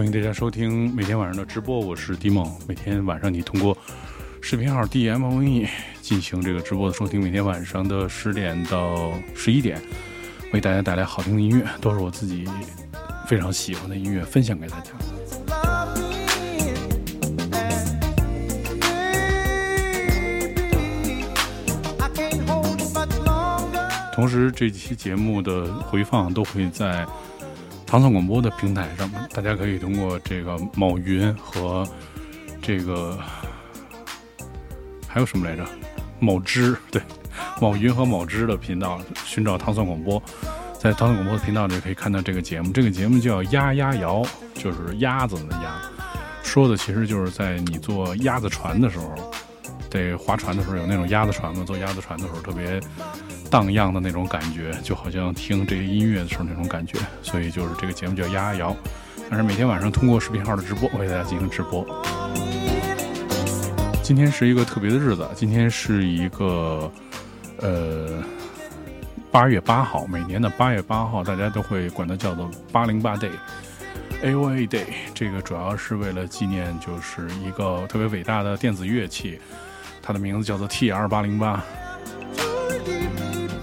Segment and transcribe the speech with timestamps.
[0.00, 2.50] 欢迎大家收听每天晚上的直播，我是迪梦。
[2.66, 3.76] 每天晚上你通过
[4.40, 5.68] 视频号 D M O N E
[6.00, 9.78] 进行这个直播的收听，每天晚上的十点到十一点，
[10.54, 12.48] 为大家带来好听的音乐，都是我自己
[13.26, 14.92] 非常喜欢的音乐，分享给大家。
[24.14, 27.06] 同时，这期节目的回放都会在。
[27.90, 31.84] 唐宋广播的平台上，大家可以通过这个某云和
[32.62, 33.18] 这个
[35.08, 35.66] 还有什么来着？
[36.20, 37.02] 某知对，
[37.60, 40.22] 某云和某知的频道寻找唐宋广播，
[40.78, 42.70] 在唐宋广播的频道里可以看到这个节目。
[42.70, 45.82] 这个节目叫“鸭鸭谣”，就是鸭子的鸭，
[46.44, 49.32] 说的其实就是在你坐鸭子船的时候，
[49.90, 52.80] 得划船的时候有那种鸭子船嘛，坐鸭子船的时候特别。
[53.50, 58.76] 荡漾的那种感觉，就好像听这些音乐的时候那种感觉，所以就是这个节目叫丫丫摇。
[59.28, 61.84] 但是每天晚上通过视频号的直播，为大家进行直播。
[64.02, 66.90] 今天是一个特别的日子，今天是一个
[67.58, 68.22] 呃
[69.30, 74.86] 八月八号，每年的八月八号，大家都会管它叫做八零八 day，A O A day。
[75.14, 79.38] 这个主要是为了纪念，就是一个特别伟大的电子乐器，
[80.02, 81.62] 它的名字叫做 T R 八零八。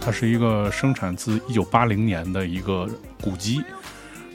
[0.08, 2.89] 它是一个生产自一九八零年的一个
[3.22, 3.61] 古机，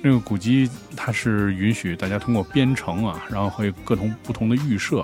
[0.02, 5.02] 那个古机它是允许大家通过编程啊，然后会各种不同的预设，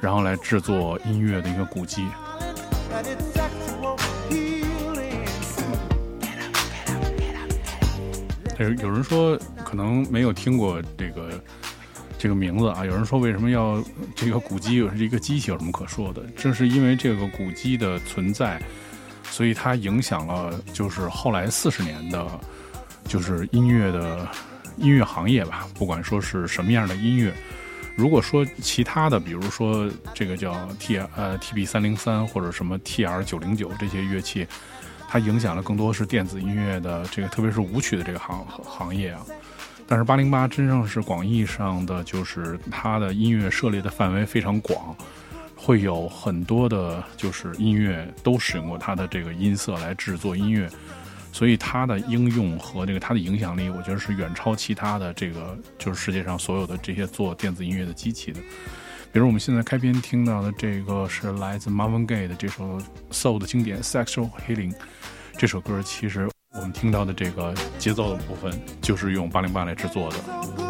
[0.00, 2.06] 然后来制作音乐的一个古机。
[8.60, 11.42] 有有人说可能没有听过这个
[12.16, 13.82] 这个名字啊，有人说为什么要
[14.14, 16.22] 这个古机是一个机器有什么可说的？
[16.36, 18.62] 正是因为这个古机的存在。
[19.36, 22.26] 所以它影响了，就是后来四十年的，
[23.06, 24.26] 就是音乐的
[24.78, 25.68] 音乐行业吧。
[25.74, 27.34] 不管说是什么样的音乐，
[27.96, 34.46] 如果说其他的，比如说这个叫 T 呃 TB 三零三或者什么 TR 九零九这些乐器，
[35.06, 39.20] 它影响了更多是电子音乐的这个，特别是舞曲的这个行行业啊。
[39.86, 44.96] 但是八零八真正是广义上的，就是它的音乐涉猎的范围非常广。
[45.56, 50.68] 会有很多的，就是音乐都使用过它的这个音色来制作音乐，
[51.32, 58.40] 所以它的应用和这个它的影响力，我觉得是远超其他的这个就是世界上所有的这些做电子音乐的机器的。
[59.12, 62.78] 比如我们现在开篇听到的这个是来自 Marvin Gaye 的这首
[63.10, 64.74] Soul 的经典 Sexual Healing，
[65.38, 68.52] 这首歌其实我们听到的这个节奏的部分
[68.82, 70.65] 就是用八零八来制作的。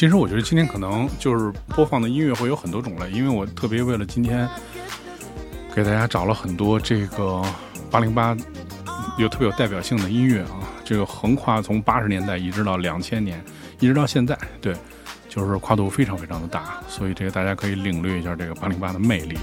[0.00, 4.48] 其实我觉得今天可能就是播放的音乐会有很多种类，因为我特别为了今天
[5.74, 7.44] 给大家找了很多这个
[7.90, 8.34] 八零八
[9.18, 13.44] 有特别有代表性的音乐啊，这个横跨从八十年代一直到两千年，
[13.78, 14.74] 一直到现在，对，
[15.28, 19.36] 就是跨度非常非常的大，所以这个大家可以领略一下这个八零八的魅力。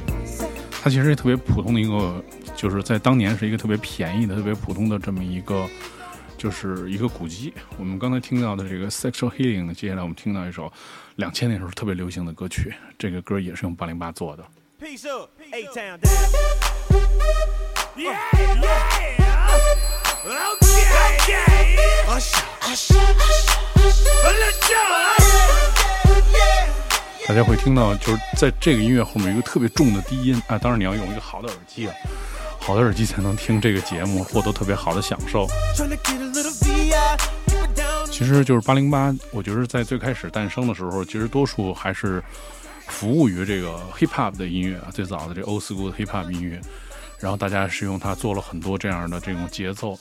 [0.81, 2.19] 它其实特别普通的一个，
[2.55, 5.67] 就是在当年是一个特别便宜的、特别普通的这么一个。
[6.37, 7.53] 就是一个古籍。
[7.77, 10.71] 我们刚才听到的这个 Sexual Healing，接下来我们听到一首
[11.15, 14.45] 两千年时候特别流行的歌曲，这个歌也是用八零八做的。
[27.27, 31.93] 大家会听到，就是在这个音乐后面有一个特别重的低音啊，当然你要用一个好的耳机啊。
[32.67, 35.47] 好的耳机才能听这个节目，获得特别好的享受。
[38.11, 42.21] 其实就是八零八，我觉得在最开始诞生的时候，其实多数还是
[42.85, 46.59] 服务于这个 hip hop 的音乐啊，最早的这 old school hip hop 音乐。
[47.19, 49.97] 然后大家是用它做了很多这样的这种节奏。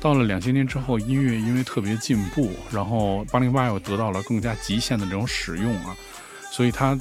[0.00, 5.96] 到了两千年之后，音乐因为特别进步，然后八零八又得到了更加极限的这种使用啊。
[6.50, 6.98] 所以它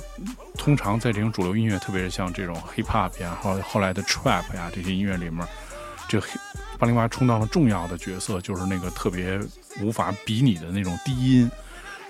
[0.58, 5.46] 通常在这种主流音乐，特别是像这种 hip hop 呀，后后来的 trap 呀这些音乐里面，
[6.08, 6.22] 这
[6.78, 9.40] 八零八充当了重要的角色，就是那个特别
[9.82, 11.50] 无法比拟的那种低音，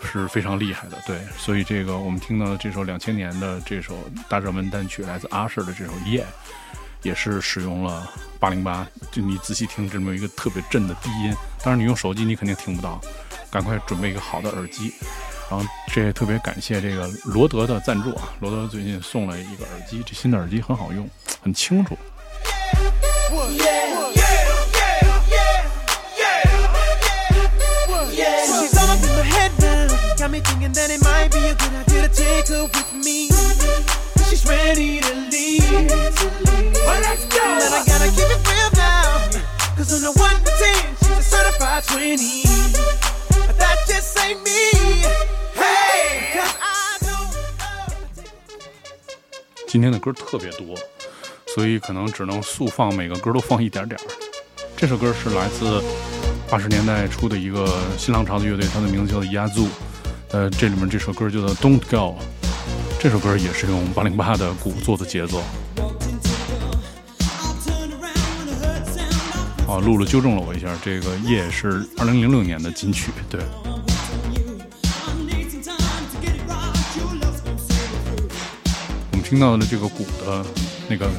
[0.04, 0.98] 是非常厉害的。
[1.06, 3.96] 对，所以这个我们听到的这首两千年的这首
[4.28, 6.26] 大热门单曲，来自 Usher 的这首夜
[7.04, 8.10] 也是使用了
[8.40, 8.86] 八零八。
[9.12, 11.34] 就你仔细听，这么一个特别震的低音，
[11.64, 13.00] 当然你用手机你肯定听不到。
[13.50, 14.94] 赶快准备一个好的耳机。
[15.50, 21.10] 然后这也特别感谢这个罗德的赞助啊，罗德最近送了一个耳机，这新的耳机很好用，
[21.42, 21.98] 很清楚。
[49.70, 50.76] 今天的歌特别多，
[51.54, 54.04] 所以可能只能速放，每个歌都放一点点儿。
[54.76, 55.84] 这首歌是来自
[56.50, 59.68] 八十年代初的一个新浪潮的乐队，它的名字叫做 Yazoo。
[60.32, 62.18] 呃，这里面这首歌叫做 Don't Go。
[63.00, 65.44] 这首歌也是用八零八的鼓做的节奏。
[69.68, 73.42] 哦，露露纠正了我一下，这个夜是二零零六年的金曲，对。
[79.12, 80.46] 我们听到的这个鼓的
[80.88, 81.10] 那个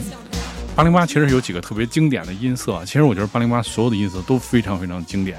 [0.75, 2.83] 八零八，其实有几个特别经典的音色。
[2.87, 5.39] 其实我觉得八零八所有的音色都非常非常经典。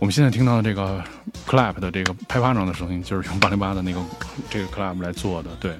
[0.00, 1.02] 我们现在听到的这个
[1.46, 4.00] clap 的这个拍巴掌的声音，就是用八零八的那个
[4.50, 5.72] 这个 clap 来做的，对。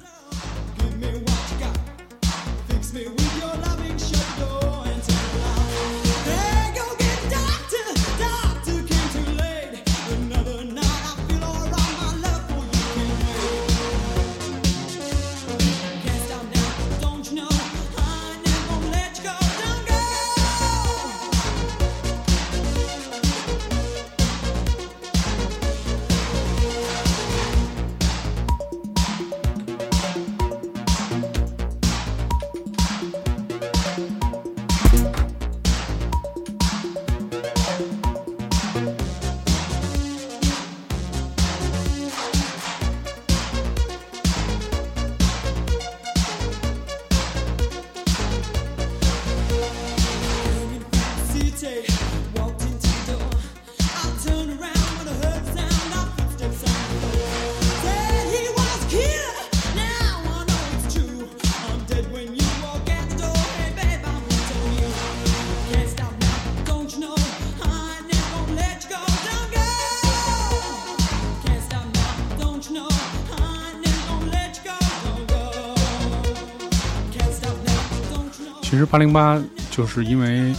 [78.96, 79.38] 八零八
[79.70, 80.54] 就是因为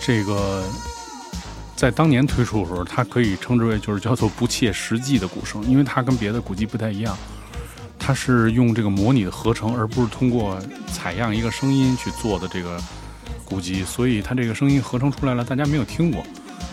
[0.00, 0.64] 这个，
[1.76, 7.14] 在当年推出的时候，它可以称之为就是叫做不切实际的鼓声，因为它跟别的鼓机不太一样，
[7.98, 10.58] 它是用这个模拟的合成，而不是通过
[10.90, 12.80] 采样一个声音去做的这个
[13.44, 16.24] 鼓机，所以它这个声音合成出来了，大家没有听过，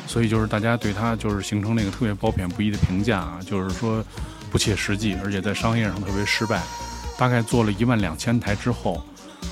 [0.07, 4.01] 所以就是大家对它就是形成那个特别褒贬不一的评价啊，就是说
[4.49, 6.63] 不切实际，而且在商业上特别失败，
[7.17, 9.03] 大概做了一万两千台之后。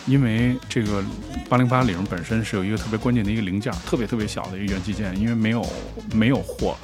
[0.08, 1.04] 因为这个
[1.48, 5.64] 八零八里面本身是有一个特别关键的一个零件，特别特别小的一个元器件，因为没有
[6.16, 6.76] 没有货，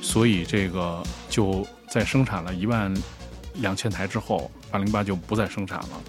[0.00, 2.94] 所以这个就在生产了一万
[3.56, 6.02] 两千台之后，八零八就不再生产了，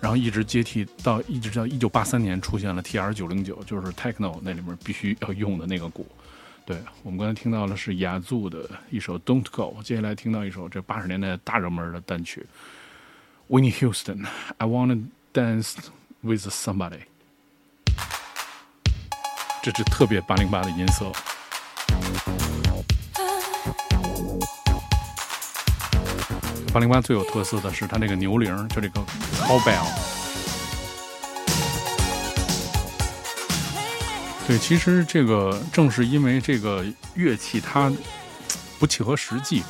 [0.00, 6.06] 然后一直接替到一直到一九八三年出现了 TR 九零九，就是 Techno 那里面必须要用的那个鼓。
[6.64, 12.46] 对我们刚才听到的是雅祖的一首 Don't Go，接下来听到一首这八十年代大热门的单曲
[13.48, 15.02] Winnie Houston，I Wanna。
[15.32, 15.74] Dance
[16.22, 17.02] with somebody，
[19.62, 21.12] 这是特别八零八的音色。
[26.72, 29.00] 八零八最有特色的是它那个牛铃，就这个
[29.38, 29.86] cowbell。
[34.48, 36.84] 对，其实这个正是因为这个
[37.14, 37.92] 乐器它
[38.80, 39.62] 不契合实际。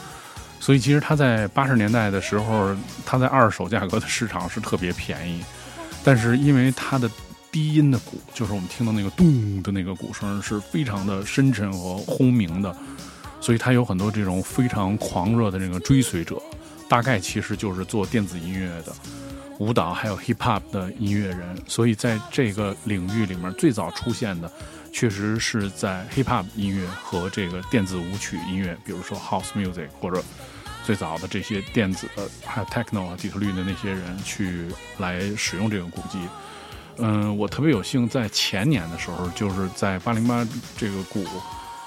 [0.60, 2.76] 所以其实它在八十年代的时候，
[3.06, 5.42] 它在二手价格的市场是特别便宜，
[6.04, 7.10] 但是因为它的
[7.50, 12.76] 低音的鼓，就是我们听到那个咚的那个鼓声是非常的深沉和轰鸣的，
[13.40, 16.40] 所以它有很多这种非常狂热的这个追随者，
[16.90, 18.92] 大概其实就是做电子音乐的、
[19.58, 21.56] 舞蹈还有 hip hop 的音乐人。
[21.66, 24.52] 所以在这个领域里面，最早出现的
[24.92, 30.22] 确实是在 hip hop 音乐和这个电子舞曲音乐，比如说 house music 或者。
[30.84, 32.08] 最早的这些电子
[32.44, 34.68] 还有 techno 啊底特律的那些人去
[34.98, 36.18] 来使用这个鼓机，
[36.96, 40.46] 嗯，我特别有幸在前年的时候，就是在八零八
[40.76, 41.24] 这个鼓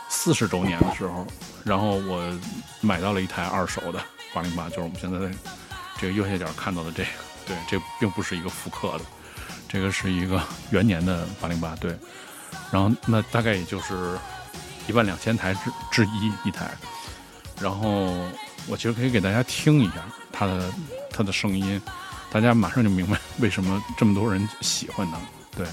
[0.10, 1.26] 四十周年的时候，
[1.64, 2.40] 然后我
[2.82, 4.00] 买到了一台二手的
[4.34, 5.36] 八零八，就是我们现在在
[5.98, 7.10] 这个右下角看到的这个，
[7.48, 9.06] 对，这并不是一个复刻的，
[9.68, 11.98] 这个是一个元年的八零八，对，
[12.72, 14.18] 然后那大概也就是
[14.88, 16.72] 一万两千台之之一一台。
[17.62, 18.12] 然后
[18.68, 20.74] 我其实可以给大家听一下它的
[21.10, 21.82] 它的声音，
[22.32, 25.20] 大家马上就明白为什么这么多人喜欢它。
[25.56, 25.68] 对，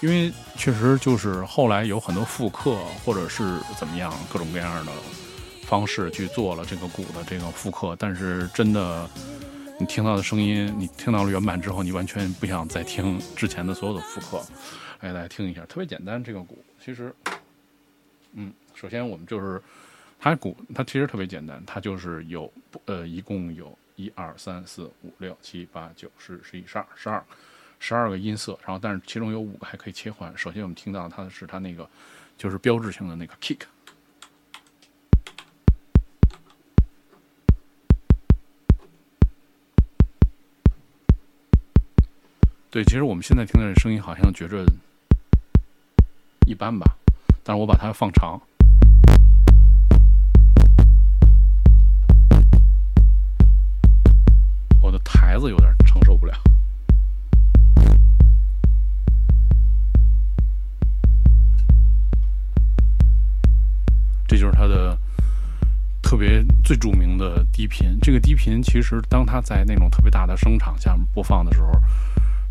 [0.00, 4.92] 因为确实就是后来有很多复刻或者是怎么样各种各样的
[5.66, 9.08] 方式去做了这个鼓的这个复刻，但是真的。
[9.76, 14.40] 你听到的声音，你听到了原版之后，你完全不想再听之前的所有的复刻。
[15.00, 16.22] 哎，大家听一下，特别简单。
[16.22, 17.12] 这个鼓其实，
[18.34, 19.60] 嗯，首先我们就是
[20.24, 22.50] 它鼓，它其实特别简单，它就是有
[22.86, 27.22] 呃，一共有一二三四五六七八九十十一十二十二
[27.78, 30.32] 十二个音色，然后但是其中有五个还可以切换。
[30.34, 31.86] 首先我们听到它的是它那个
[32.38, 33.58] 就是标志性的那个 kick。
[42.70, 44.64] 对，其实我们现在听的这声音好像觉着
[46.46, 46.96] 一般吧，
[47.42, 48.40] 但是我把它放长，
[55.50, 56.34] 有点承受不了。
[64.26, 64.98] 这就是它的
[66.02, 67.98] 特别最著名的低频。
[68.02, 71.70] 这个低频其实当它在那种特别大的声场下面播放的时候。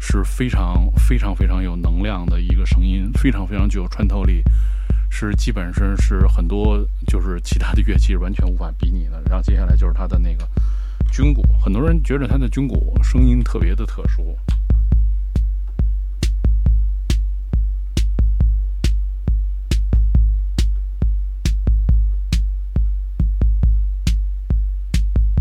[0.06, 4.44] 是非常非常非常有能量的一个声音，非常非常具有穿透力，
[5.10, 9.24] 是基本上是很多就是其他的乐器完全无法比拟的。
[9.30, 10.46] 然后接下来就是它的那个
[11.14, 14.36] 军鼓，很多人觉得它的军鼓声音特别的特殊。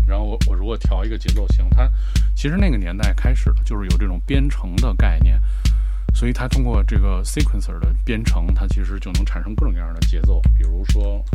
[0.05, 1.89] 然后我我如果调一个节奏型，它。
[2.35, 5.41] 其实那个年代开始了，就是有这种编程的概念，
[6.13, 11.25] 所以它通过这个 sequencer 的编程，它其实就能产生各种各样的节奏，比如说，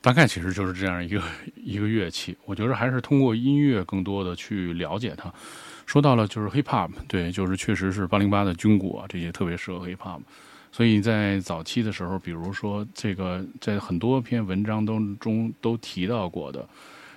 [0.00, 1.20] 大概其实就是这样一个
[1.56, 5.34] 一个乐器，我觉得还是通过音乐更多的去了解它。
[5.86, 10.20] 说到了就是 hip hop，对，就是确实是八零八的军鼓啊，这些特别适合 hip hop。
[10.72, 16.68] 所以在早期的时候，比如说这个在很多篇文章当中都提到过的，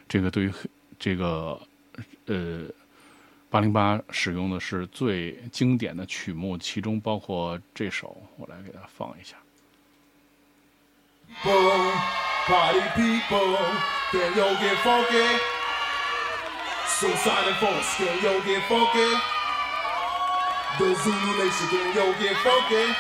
[0.08, 0.54] 这个对于
[0.98, 1.60] 这个
[2.28, 2.62] 呃
[3.50, 9.36] 八零八使用的是最经典的曲目，其中包括这首，我来给大家放一下。
[12.48, 13.58] Party people,
[16.99, 19.11] Suicide and folks, can yo get funky?
[20.79, 22.95] The Zulu Nation, can yo get funky?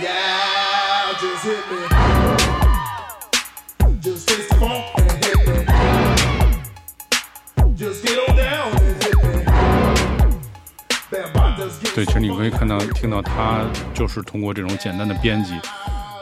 [0.00, 1.80] Yeah, just hit me.
[4.00, 5.54] Just taste the funk and hit me.
[7.76, 9.22] Just get on down and hit me.
[11.94, 13.64] 对，其实你可以看到、听到，它
[13.94, 15.60] 就是通过这种简单的编辑。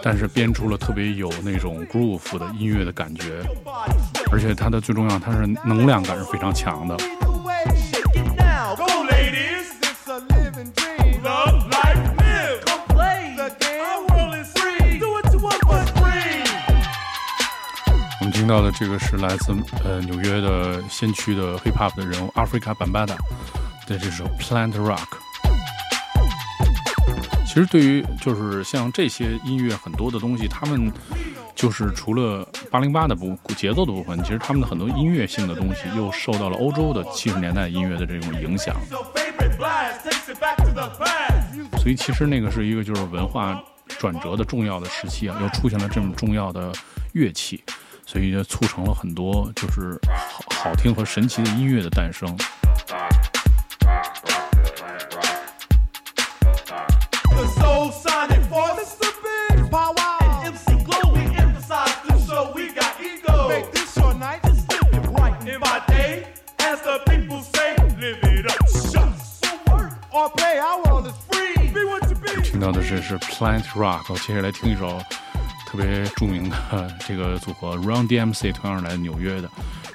[0.06, 3.42] 但是编出了特别有那种 groove 的音乐的感觉，
[4.32, 6.96] 而且它的最重要，它是能量感是非常强的。
[18.20, 23.18] 我们听到的这个是来自呃纽约的先驱的 hip hop 的人物，Africa Bambaata，
[23.88, 25.25] 的这首 Plant Rock。
[27.56, 30.92] 其实对于就是像这些音乐很多的东西，他们
[31.56, 38.76] 就是除了八零八的部节奏的部分，其实他们的很多音乐性的东西又受到了欧洲的七十年代音乐的这种影响。
[41.78, 43.58] 所以其实那个是一个就是文化
[43.88, 46.74] 转折的重要的时期啊，又出现了这么重要的
[47.14, 47.64] 乐器。
[48.08, 49.98] 所以就促成了很多就是
[50.30, 52.38] 好好听和神奇的音乐的诞生。
[72.65, 75.01] 到的这是 Plant Rock，接下来听一首。
[75.71, 79.49] 特别着名的这个组合 Run DMC，同样来纽约的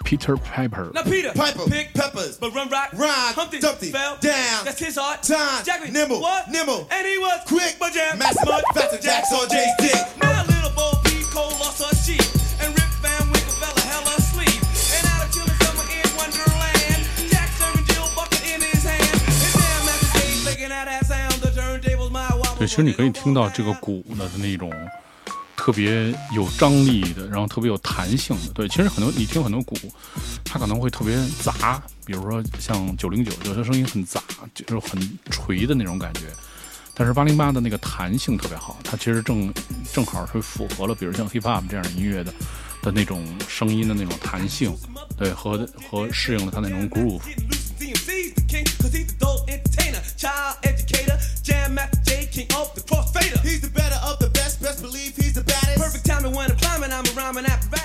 [0.05, 4.63] Peter Piper。Now Peter Piper pick peppers, but run rock, rhyme, Humpty, Dumpty, fell down.
[4.63, 5.21] That's his heart.
[5.21, 6.49] Time, Jackie, nimble, what?
[6.49, 10.28] Nimble, and he was quick, but jam, mass mud, faster Jacks on Jay's dick.
[22.70, 24.72] 其实你可以听到这个鼓的那种。
[25.56, 29.76] 特别有张力的，然后特别有弹性的，对，其实很多你听很多鼓，
[30.42, 34.22] 它可能会特别杂，比如说像九零九，有些声音很杂，
[34.54, 34.98] 就是很
[35.30, 36.20] 锤的那种感觉。
[36.94, 39.52] 但是八零八的那个弹性特别好，它其实正
[39.92, 42.32] 正好是符合了，比如像 hip hop 这样的音乐的
[42.80, 44.74] 的那种声音的那种弹性，
[45.18, 47.20] 对，和和适应了它那种 groove。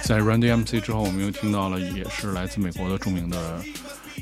[0.04, 3.60] 在 Run DMC 之后，我们又听到了，也是来自美国的著名的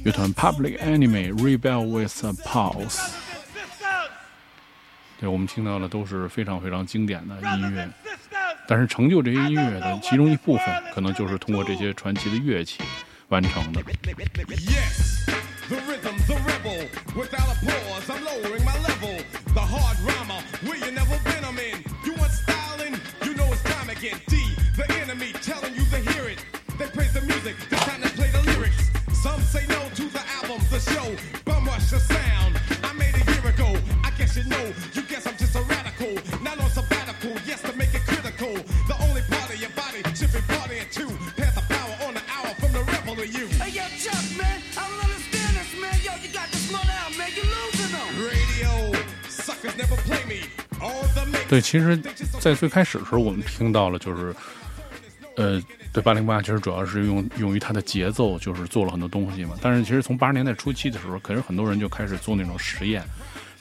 [0.05, 3.01] 乐团 Public Enemy Rebel with a Pulse。
[5.19, 7.89] 对，我们听到的都是非常非常经典的音乐，
[8.67, 12.79] 但是成就这些音乐的其中一部分，可能就是通过这些传奇的乐器
[13.27, 13.81] 完成的。
[51.53, 51.95] 对，其实，
[52.39, 54.35] 在最开始的时候，我们听到了，就是，
[55.35, 55.61] 呃，
[55.91, 59.55] 对八零八，其实主要是用用于它的节奏，就是做了很多东西嘛。
[59.61, 63.03] 但是，其实从八十年代初期的时候，可是很多人就开始做那种实验，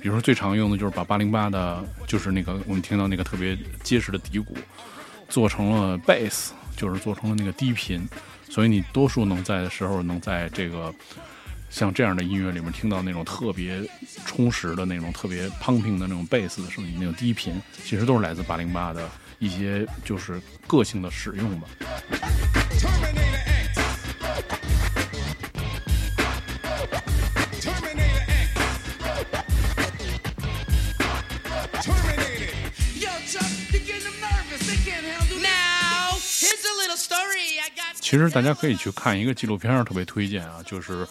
[0.01, 4.57] 比如说最常用的就是把八零八的，就是那个我们听到那个特别结实的底鼓，
[5.29, 8.09] 做成了贝斯，就是做成了那个低频，
[8.49, 10.91] 所以你多数能在的时候，能在这个。
[11.73, 13.83] 像这样的音乐里面听到那种特别
[14.27, 21.69] 充实的那种特别 pumping 的那种贝斯的声音，那种低频，其实都是来自八零八的一些就是个性的使用吧。
[37.99, 41.09] 其实大家可以去看一个纪录片，特别推荐啊，就是。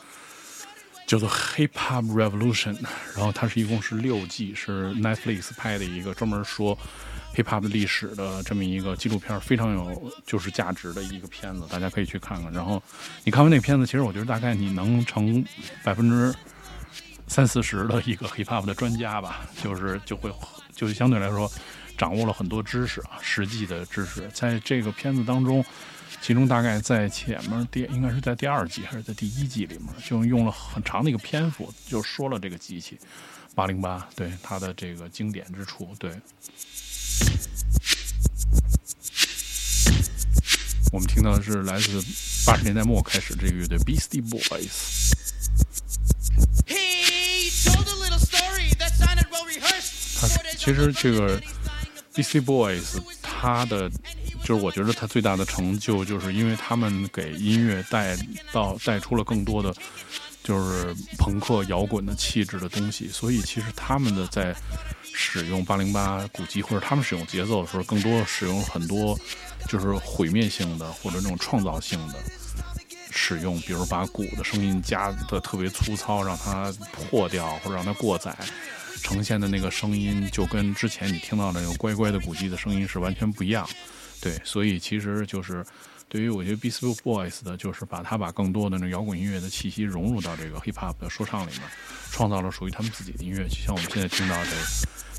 [1.12, 2.74] 叫做 Hip Hop Revolution，
[3.18, 6.74] 然后它是一共是六季，是 Netflix 拍的一个专门说
[7.36, 12.50] Hip Hop 历史的这么一个纪录片，非常有就是价值的一个片子，大家可以去看看。
[12.54, 12.82] 然后
[13.26, 15.44] 你看完那个片子，其实我觉得大概你能成
[15.84, 16.34] 百分之
[17.28, 20.32] 三四十的一个 Hip Hop 的专家吧，就是就会
[20.74, 21.52] 就相对来说
[21.98, 25.62] 掌握了很多知识啊，实际的知识，在这个片子当中。
[26.22, 32.98] 其中大概在前面第应该是在第二季还是在第一季里面，就用了很长的一个篇幅，就说了这个机器
[33.56, 35.94] 八零八对它的这个经典之处。
[35.98, 36.12] 对，
[40.94, 42.00] 我们听到的是来自
[42.46, 45.12] 八十年代末开始这个乐队 Beastie Boys。
[50.20, 51.42] 他其实这个
[52.14, 53.92] Beastie Boys 他的。
[54.52, 58.18] 就是我觉得他最大的成就，就是因为他们给音乐带
[58.52, 59.74] 到带出了更多的
[60.44, 64.54] 就是朋克摇滚的气质的东西，所以其实他们的在
[65.14, 69.18] 使用八零八鼓机或者他们使用节奏的时候，更多使用很多
[69.70, 72.16] 就是毁灭性的或者那种创造性的
[73.10, 78.36] 使用，比如把鼓的声音加的特别粗糙，让它破掉或者让它过载，
[79.02, 83.66] 呈现的那个声音就跟之前你听到的那个乖乖的鼓机的声音是完全不一样。
[84.22, 85.66] 对，所以其实就是。
[86.12, 91.62] 对于我觉得 Beastie Boys 的，就是把他把更多的那摇滚音乐的气息融入到这个 Hip Hop 的说唱里面，
[92.12, 93.48] 创造了属于他们自己的音乐。
[93.48, 94.52] 就像我们现在听到的，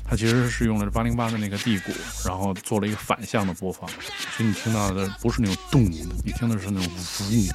[0.07, 1.91] 他其实是用了八零八的那个地鼓，
[2.23, 6.93] 然后做了一个反向的播放，所以你听到的不是那种动，你听的是那种
[7.31, 7.47] 呜。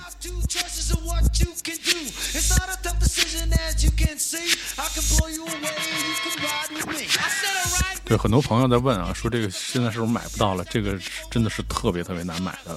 [8.09, 10.65] 对，很多朋友在问啊，说这个现在是不是买不到了？
[10.71, 10.99] 这个
[11.31, 12.75] 真的是特别特别难买的。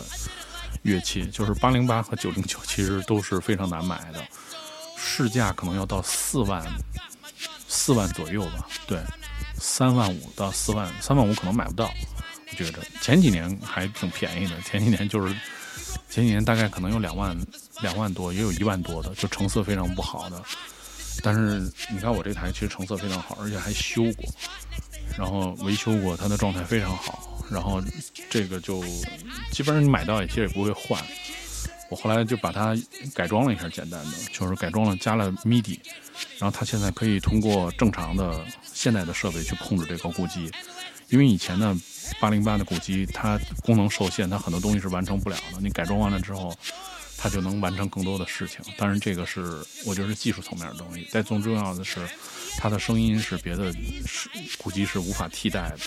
[0.81, 4.21] 乐器就是八零八和九零九，其实都是非常难买的，
[4.97, 6.61] 市价可能要到四万，
[7.69, 8.67] 四万左右吧。
[8.85, 8.99] 对，
[9.57, 11.89] 三万五到四万，三万五可能买不到。
[12.49, 15.33] 我觉得前几年还挺便宜的，前几年就是
[16.09, 17.39] 前几年大概可能有两万，
[17.81, 20.43] 两万多，也有一万多的，就成色非常不好的。
[21.23, 24.25] 但是你看我这台其实成色非常好，而且还修过，
[25.17, 27.27] 然后维修过，它的状态非常好。
[27.49, 27.83] 然后
[28.29, 28.81] 这个就
[29.51, 31.01] 基本上你买到也其实也不会换。
[31.89, 32.73] 我后来就把它
[33.13, 35.77] 改装了一下，简单的就是改装了，加了 MIDI，
[36.39, 40.49] 然后它现在可以通过正常的现代的设备去控制这个鼓机。
[41.09, 41.77] 因为以前呢，
[42.21, 45.59] 八零八的鼓机它功能受限，它很多东西是完成不了的。
[45.59, 46.57] 你改装完了之后，
[47.23, 48.59] 它就能完成更多的事情。
[48.75, 51.07] 当然，这个是我觉得是技术层面的东西。
[51.11, 51.99] 但更重要的是，
[52.57, 53.71] 它的声音是别的
[54.07, 55.77] 是鼓机是无法替代的。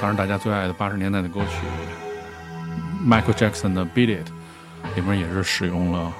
[0.00, 1.50] 当然，大家最爱的八十年代的歌曲
[3.06, 4.28] ，Michael Jackson 的《Beat It》
[4.94, 6.10] 里面也是使用了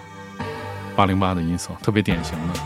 [0.94, 2.60] 八零八的音色，特别典型的。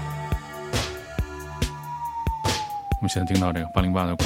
[2.97, 4.25] 我们现在听到这个八零八的鼓。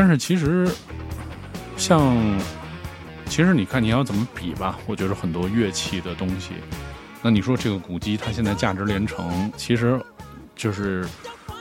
[0.00, 0.66] 但是其实。
[1.76, 2.38] 像，
[3.24, 4.78] 其实你看你要怎么比吧？
[4.86, 6.50] 我觉得很多乐器的东西，
[7.22, 9.98] 那你说这个古机它现在价值连城，其实
[10.54, 11.08] 就是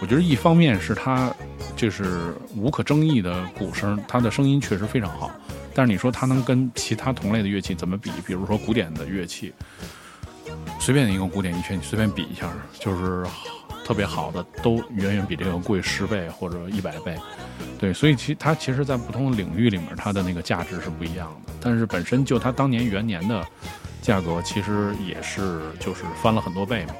[0.01, 1.33] 我觉得一方面是它
[1.77, 5.31] 就是无可争议的鼓声，它的声音确实非常好。
[5.73, 8.11] 但是你说它能跟其他同类的乐器怎么比？
[8.27, 9.53] 比如说古典的乐器，
[10.81, 13.25] 随便一个古典乐器你随便比一下，就是
[13.89, 17.17] 特别好的都远远比这个贵十倍或者一百倍。
[17.79, 21.53] 对，所以其它其实，在不同的领域里面，它的那个价值是不一样的。
[21.59, 23.43] 但是本身就它当年元年的
[23.99, 26.93] 价格，其实也是就是翻了很多倍嘛。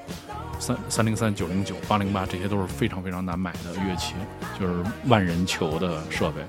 [0.58, 4.16] 三三零三、九零九、八零八，这些都是非常非常难买的乐器，
[4.60, 6.42] 就是万人求的设备，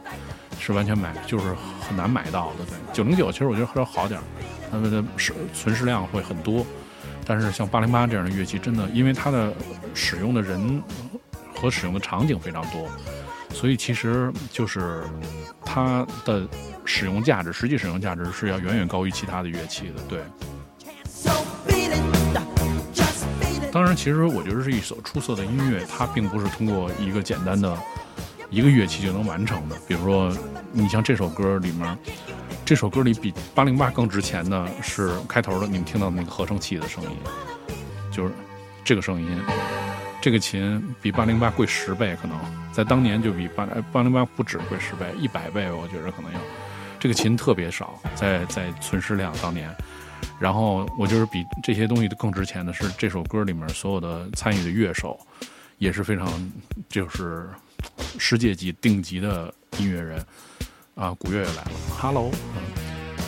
[0.59, 1.55] 是完全买就是
[1.87, 2.65] 很难买到的。
[2.65, 4.25] 对，九零九其实我觉得稍微好点儿，
[4.73, 6.65] 它的是存世量会很多。
[7.25, 9.53] 但是像八零八这样的乐器，真的因为它的
[9.95, 10.83] 使用的人
[11.55, 12.89] 和使用的场景非常多。
[13.53, 15.03] 所以其实就是
[15.65, 16.47] 它的
[16.85, 20.03] 使用价值，实际使用价值是要远远高于其他的乐器的。
[20.09, 20.21] 对。
[23.73, 27.79] 当然，其实我觉得是一首出色的音乐，它并不是通过一个简单的
[28.51, 29.77] 一个乐器就能完成的。
[29.87, 30.37] 比如说，
[30.73, 31.97] 你像这首歌里面，
[32.71, 37.11] 这首歌里比八零八更值钱的是开头的你们听到的那个合成器的声音，
[38.13, 38.33] 就是
[38.85, 39.43] 这个声音。
[40.23, 42.39] 这个琴比八零八贵十倍，可能
[42.73, 46.39] 在当年就比八八零八不止贵十倍，一百倍，我觉得可能要。
[47.01, 49.69] 这个琴特别少，在在存世量当年。
[50.39, 55.19] 然后我觉得比这些东西更值钱的是这首歌里面所有的参与的乐手，
[55.79, 56.29] 也是非常
[56.89, 57.49] 就是
[58.17, 60.25] 世界级顶级的音乐人
[60.95, 62.31] 啊，古乐也来了，Hello，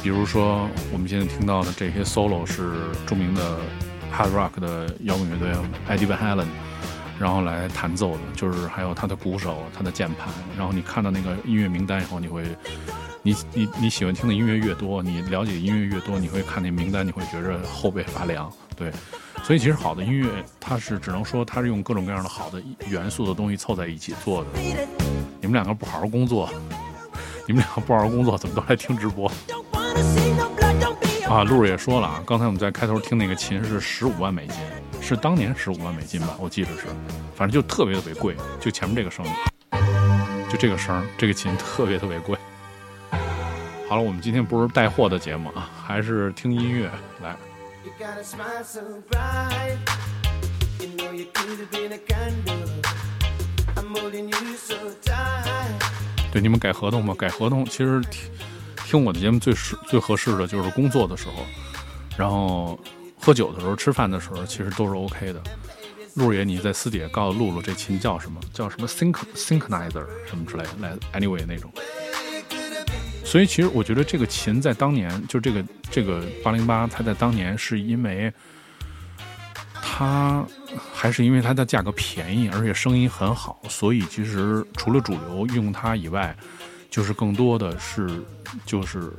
[0.03, 2.73] 比如说我们现在听到的这些 solo 是
[3.07, 3.59] 著名的
[4.13, 5.53] hard rock 的摇滚乐队
[5.89, 6.47] Eddie Van Halen。
[7.21, 10.29] 然后来弹奏的，就是还有他的鼓手、他的键盘。
[10.59, 12.43] 然后你看到那个音乐名单以后，你会，
[13.23, 18.51] 你你你喜欢听的音乐越多，你了解音乐越多，你会看那名单，你会觉着后背发凉。
[18.75, 18.91] 对，
[19.45, 24.51] 所以其实好的音乐，它是只能说它是用各种各样的好的元素的东西凑在一起做的。
[25.41, 26.51] 你们两个不好好工作，
[27.47, 29.31] 你们两个不好好工作，怎么都来听直播？
[31.29, 34.57] 啊，露露也说了啊，刚才我们在开头听那个琴是十五万美金。
[35.01, 36.83] 是当年十五万美金吧，我记得是，
[37.35, 39.27] 反正就特别特别贵，就前面这个声，
[40.49, 42.39] 就这个声，这个琴特别特别贵。
[43.89, 46.89] 好了，我们今天不是带货的节目啊，还是听音乐
[47.21, 47.37] 来。
[56.33, 57.15] 对你们改合同吗？
[57.17, 58.31] 改合同其实听
[58.87, 61.45] 听我的节目最适最合适的就是工作的时候，
[62.17, 62.81] 然后
[63.21, 65.43] 喝酒的时候、吃饭的时候，其实都是 OK 的。
[66.15, 68.41] 陆爷，你在私底下告诉露露这琴叫什么？
[68.53, 71.71] 叫什么 sync synchronizer 什么之类的，来 anyway 那种。
[73.25, 78.33] 所以其实我觉得这个琴在当年，就这个这个八零八，它在当年是因为
[79.95, 80.43] 它
[80.91, 86.35] 还是因为它的价格便宜，而且声音很好，所以其实除了主流用它以外，
[86.91, 88.09] 就是更多的是
[88.65, 89.13] 就是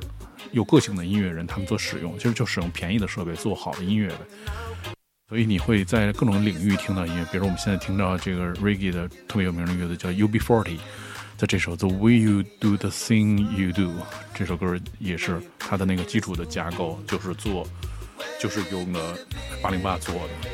[0.50, 4.94] 有个性的音乐人他们做使用，其实就使用便宜的设备做好的音乐呗。
[5.28, 10.76] 所以你会在各种领域听到音乐，比如我们现在听到这个 Reggae 的特别有名的乐队叫 UB40。
[11.36, 13.82] 在这首《The Way You Do the Thing You Do》
[14.34, 17.64] 这首歌也是它的那个基础的架构，就是做，
[18.40, 19.00] 就是用的
[19.62, 20.53] 八零八做的。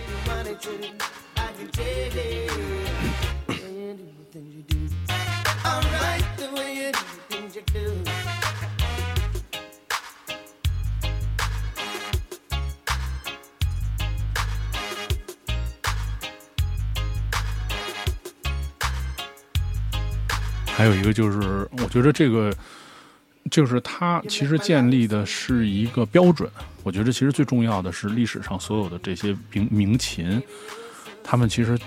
[20.81, 22.51] 还有一个就是，我觉得这个
[23.51, 26.51] 就是它其实建立的是一个标准。
[26.83, 30.43] 我觉得其实最重要的是历史上所有的这些名名琴，
[31.23, 31.79] 他们其实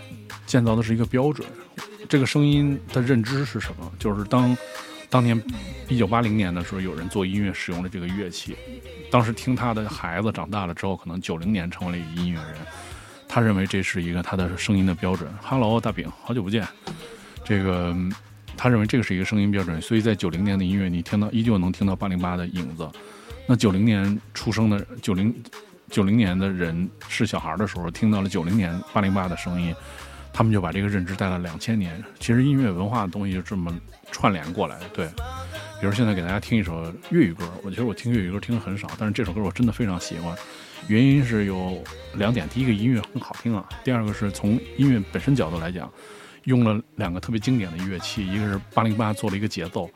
[0.46, 1.48] 建造的是一个标准。
[2.08, 3.92] 这个声音的认知是什么？
[3.98, 4.56] 就是当
[5.10, 5.42] 当年
[5.88, 8.56] 一九八零年的时候，有人做音乐使用了这个乐器，
[9.10, 12.56] 当时听他的孩子长大了之后，可能九零年成为了一个音乐人，
[13.28, 15.34] 他认为这是一个他的声音的标准。
[15.42, 16.68] Hello，大饼，好久不见，
[17.44, 17.96] 这个。
[18.56, 22.90] 他认为这个是一个声音标准，所以在九零年的音乐，你听到依旧能听到八零八的影子。
[23.46, 25.34] 那九零年出生的九零
[25.90, 29.76] 九零年的人是小孩的时候，听到了九零年八零八的声音，
[30.32, 32.02] 他们就把这个认知带了两千年。
[32.20, 33.78] 其实音乐文化的东西就这么
[34.12, 34.88] 串联过来的。
[34.94, 35.08] 对，
[35.82, 40.34] 比如现在给大家听一首粤语歌，我觉得我听粤语歌听的很少，但是这首歌我真的非常喜欢。
[40.88, 41.84] 原因是有
[42.16, 45.92] 两点：第一个音乐很好听啊；第二个是从音乐本身角度来讲。
[46.46, 49.90] 用了两个特别经典的乐器，一个是八零八做了一个节奏，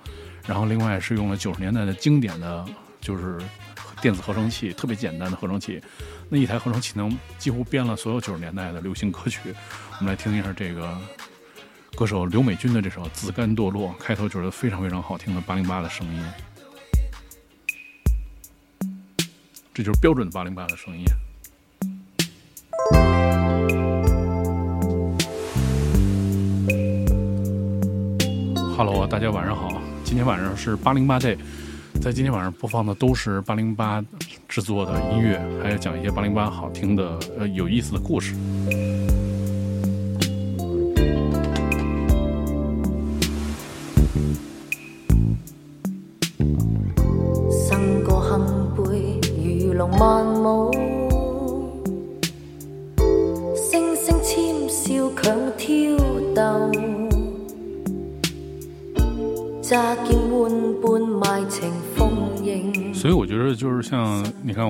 [0.46, 2.66] 然后另外是用了九十年代的经典的
[3.02, 3.38] 就是
[4.02, 5.82] 电子合成器，特别简单的合成器。
[6.30, 9.40] 那一台合成器能几乎编了所有九十年代的流行歌曲。
[10.00, 10.98] 我们来听一下这个
[11.96, 16.24] 歌手刘美君的这首《自甘堕落》，开头就是非常非常好听的八零八的声音，
[19.74, 21.06] 这就是标准的八零八的声音。
[28.78, 29.82] 哈喽大家晚上好。
[30.04, 31.36] 今天晚上是八零八 day，
[32.00, 34.06] 在今天晚上播放的都是八零八
[34.48, 38.36] 制作的音乐，还要讲一些八零八好听的、呃有意思的故事。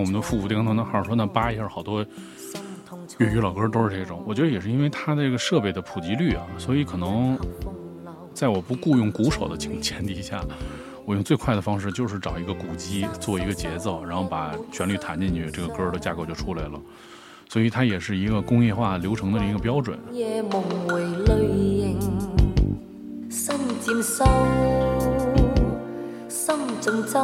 [0.08, 2.04] 们的复古电团的号说那扒一下好多
[3.20, 7.38] 粤语老歌都是这种，我觉得也是因为它这个设备的普及率啊，所以可能
[8.34, 10.42] 在我不雇佣鼓手的情前提下，
[11.06, 16.80] 我用最快的方式就是找一个鼓机做一个节奏，然后把旋律弹进去，这个歌的架构就出来了。
[17.50, 19.98] 所以它也是一个工业化流程的一个标准。
[23.30, 24.26] 心渐收，
[26.28, 27.24] 心尽奏，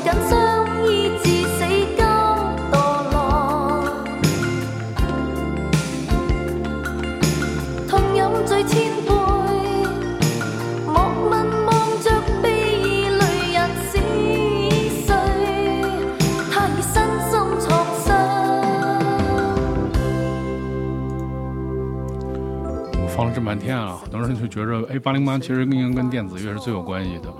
[23.61, 27.31] 天啊，很多人就觉着，哎，八零八其实应该跟电子乐是最有关系的。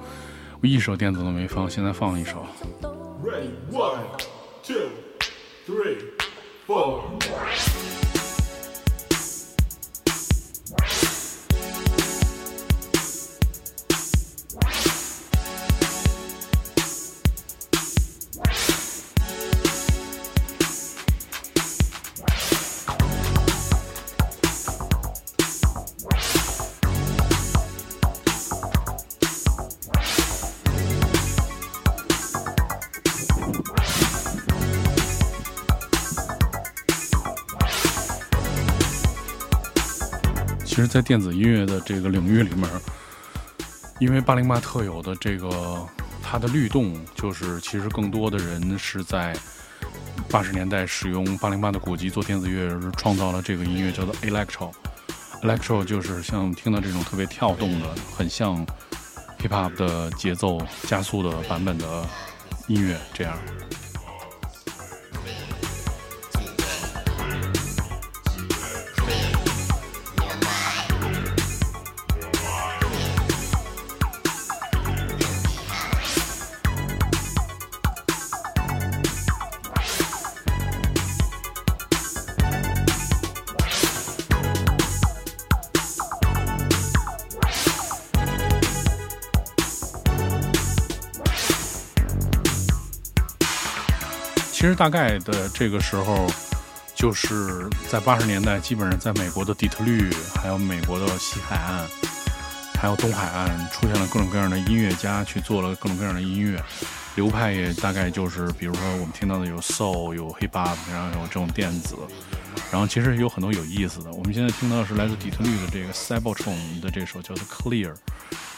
[0.62, 2.46] 我一首电子都没放，现在放一首。
[5.66, 5.98] three,
[6.68, 7.02] four.
[40.92, 42.70] 在电子音乐的这个领域里面，
[43.98, 45.88] 因为八零八特有的这个
[46.22, 49.34] 它的律动，就是其实更多的人是在
[50.30, 54.70] 八十年代使用八零八的鼓机做电子乐，创造了这个音乐叫做 electro。
[55.44, 58.66] electro 就是像听到这种特别跳动的，很像
[59.40, 62.06] hip hop 的节奏加速的版本的
[62.68, 63.34] 音乐这样。
[94.62, 96.32] 其实大概的这个时候，
[96.94, 101.84] 就是在八十年代，基本上在美国的底特律，还有美国的西海岸，
[102.80, 106.64] 还有东海岸，出现了各种各样的音乐家，去做了各种各样的音乐
[107.16, 111.96] 流派，也大概就是，比如说我们听到的有 soul，有 hip hop，然后有这种电子，
[112.72, 114.12] 然后其实有很多有意思的。
[114.12, 117.96] 我们现在听到的是来自底特律的这个 Cybertron 的这首叫做 Clear。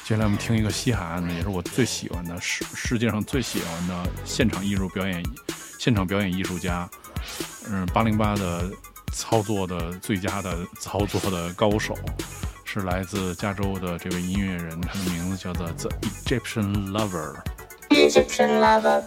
[0.03, 5.23] 接下来我们听一个西海岸的，也是我最喜欢的世世界上最喜欢的现场艺术表演。
[5.83, 6.89] 现场表演艺术家，
[7.69, 8.71] 嗯，八零八的
[9.11, 11.93] 操作的最佳的操作的高手，
[12.63, 17.35] 是来自加州的这位音乐人，他的名字叫做 The Egyptian Lover。
[17.89, 19.03] Egyptian Lover。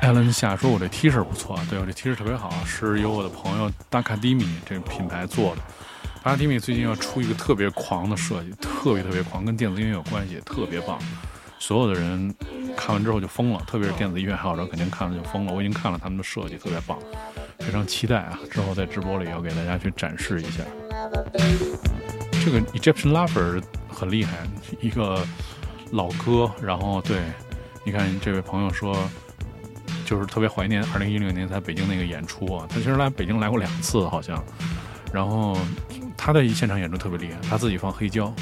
[0.00, 5.62] 艾伦夏说：“我这 T 恤不错，对我这 T 恤特别好，是由我的朋友 d a k a d i m i 这个品牌做的。
[6.22, 10.98] d a k a d i m i 最近要出一个特别狂的设计，特别特别狂，跟电子音乐有关系，特别棒。
[11.58, 12.32] 所有的人
[12.76, 15.52] 看完之后就疯了，特别是电子音乐爱好者，肯定看了就疯了。
[15.52, 16.96] 我已经看了他们的设计，特别棒，
[17.58, 18.38] 非常期待啊！
[18.50, 20.62] 之后在直播里要给大家去展示一下。
[22.44, 23.60] 这个 Egyptian Lover
[23.92, 24.38] 很厉害，
[24.80, 25.26] 一个
[25.90, 26.50] 老歌。
[26.62, 27.20] 然后对，
[27.84, 28.96] 你看这位朋友说。”
[30.04, 34.42] 就是特别怀念二零一六年在北京那个演出啊，他其实来北京来过两次好像，
[35.12, 35.56] 然后
[36.16, 38.32] 他的现场演出特别厉害，他自己放黑胶，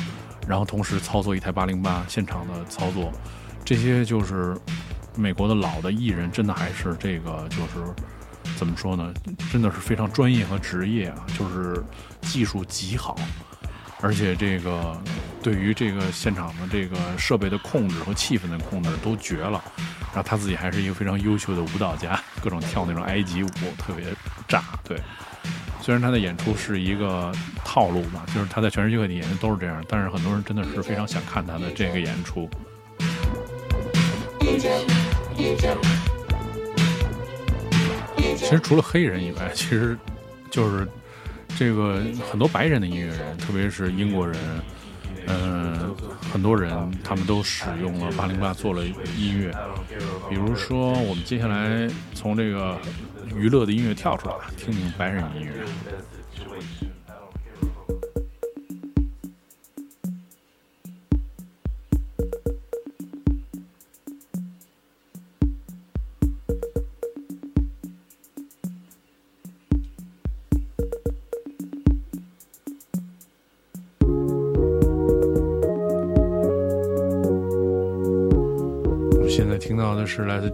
[0.47, 3.13] 然后同时操作一台八零八现场的操作，
[3.65, 4.57] 这些就是
[5.17, 9.13] 美国的老的艺人，真的还是这个就是怎么说呢，
[9.53, 11.83] 真的是非常专业和职业啊，就是
[12.23, 13.17] 技术极好。
[14.03, 14.95] 而且这个
[15.43, 19.65] 对于这个现场的这个设备的控制和气氛的控制都绝了，
[20.17, 24.07] 然后他自己还是一个非常优秀的舞蹈家，各种跳那种埃及舞特别
[24.49, 24.65] 炸。
[24.83, 24.99] 对，
[25.83, 27.31] 虽然他的演出是一个
[27.63, 32.49] 套路吧，就是他在全世界各地演出都是这样，但是很多人真的是非常想看他的这个演出。
[38.39, 39.99] 其实除了黑人以外，其实
[40.51, 40.89] 就是。
[41.59, 44.37] 这个很多白人的音乐人，特别是英国人，
[45.29, 45.95] 嗯，
[46.33, 46.71] 很多人
[47.03, 48.85] 他们都使用了八零八做了
[49.17, 49.53] 音乐。
[50.29, 52.79] 比如说，我们接下来从这个
[53.35, 55.53] 娱乐的音乐跳出来，听听白人音乐。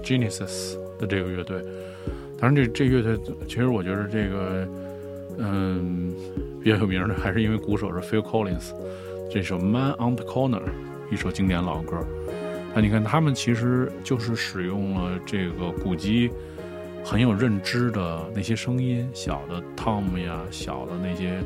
[0.02, 1.62] Genesis 的这个乐队，
[2.38, 4.68] 当然这这乐队其实我觉得这个
[5.38, 6.12] 嗯
[6.62, 8.72] 比较有名的还是因为鼓手是 Phil Collins，
[9.30, 10.62] 这首 Man on the Corner
[11.10, 11.98] 一首经典老歌。
[12.74, 16.30] 那你看他们其实就是使用了这个鼓机
[17.04, 21.42] 很有认知的那些声音，小的 Tom 呀，小的那些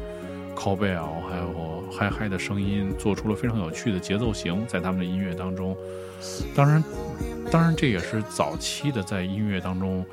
[0.57, 5.77] 靠背啊还有嗨嗨的声音，做出了非常有趣的节奏型，在他们的音乐当中。
[6.57, 6.83] 当然。
[7.49, 10.05] 当然，这也是早期的在音乐当中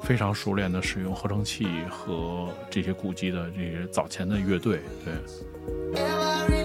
[0.00, 6.59] 非常熟练的使用合成器和这些古籍的这些早前的乐队，对。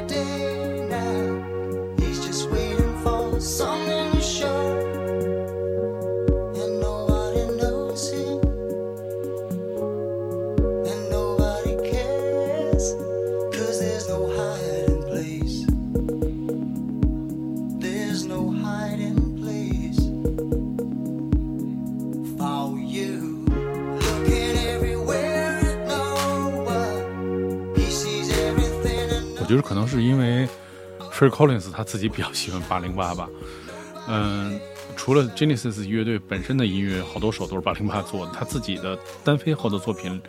[29.86, 30.47] 是因为
[31.11, 33.29] Phil Collins 他自己比较喜欢八零八吧。
[34.07, 34.59] 嗯，
[34.95, 40.21] 除了 Genesis 乐队本身的音乐，好多首都是八零八做的，他自己的单飞后的作品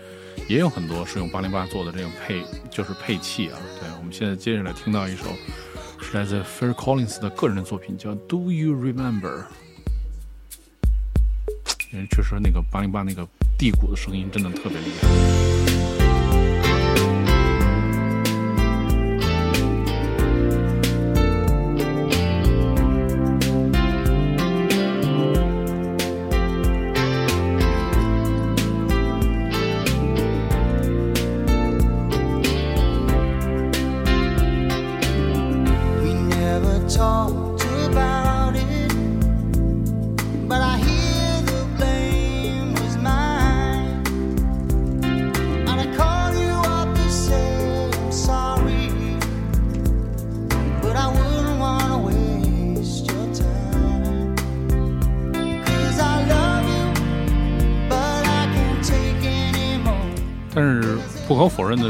[0.49, 3.59] 也有很多是用八零八做的这种配，就是配器啊。
[3.81, 5.25] 对，我们现在接下来听到一首
[6.01, 9.45] 是来自 Phil Collins 的个人的作品，叫 Do You Remember？
[11.93, 13.27] 因为确实那个八零八那个
[13.59, 15.56] 地鼓的声音真的特别厉害。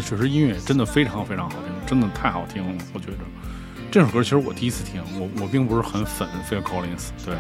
[0.06, 2.84] 确实音乐真的非常非常好听，真的太好听了。
[2.92, 3.18] 我觉着
[3.90, 7.34] 这首歌其实我第一次听，我我并不是很粉 Phil Collins，对。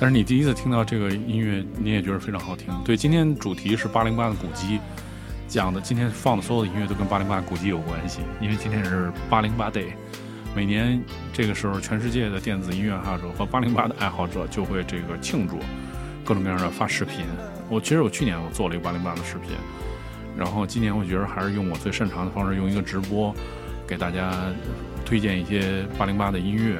[0.00, 2.68] 但是你第一次听到这个音乐，你也觉得非常好听。
[2.82, 4.80] 对，今天主题是八零八的古籍，
[5.46, 9.92] 讲的今天放的所有的音乐都跟八零八古籍有关系，因为今天是八零八 day。
[10.56, 10.98] 每年
[11.30, 15.58] 这个时候，全世界的电子音乐爱好者和八零八的爱好者就会这个庆祝，
[16.24, 17.24] 各种各样的发视频。
[17.68, 19.50] 我其实我去年我做了一个八零八的视频，
[20.36, 23.34] 然后今年我觉得还是用我最擅长的方式，用一个直播
[23.86, 24.32] 给大家
[25.04, 26.78] 推荐一些八零八的音乐，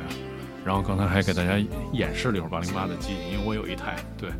[0.65, 1.59] 然后刚才还给大家
[1.93, 4.31] 演示了一会儿八零八的机，因为我有一台，对，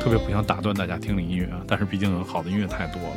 [0.00, 3.16] 特别不想打断大家听的音乐啊，但是毕竟好的音乐太多了。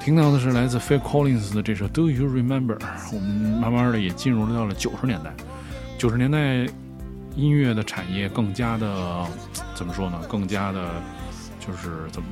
[0.00, 2.76] 听到的是来自 Phil Collins 的这首《Do You Remember》，
[3.10, 5.32] 我们慢慢的也进入到了九十年代。
[5.96, 6.66] 九十年代
[7.36, 9.26] 音乐的产业更加的
[9.74, 10.20] 怎么说呢？
[10.28, 11.02] 更加的，
[11.58, 12.28] 就是怎么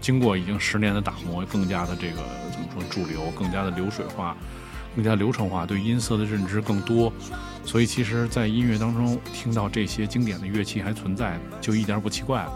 [0.00, 2.16] 经过已经十年的打磨，更加的这个
[2.52, 4.36] 怎么说主流，更加的流水化，
[4.94, 7.12] 更加流程化，对音色的认知更多。
[7.64, 12.52] 所以其实，在音乐当中听到这些经典的乐器还存在，就一点不奇怪了。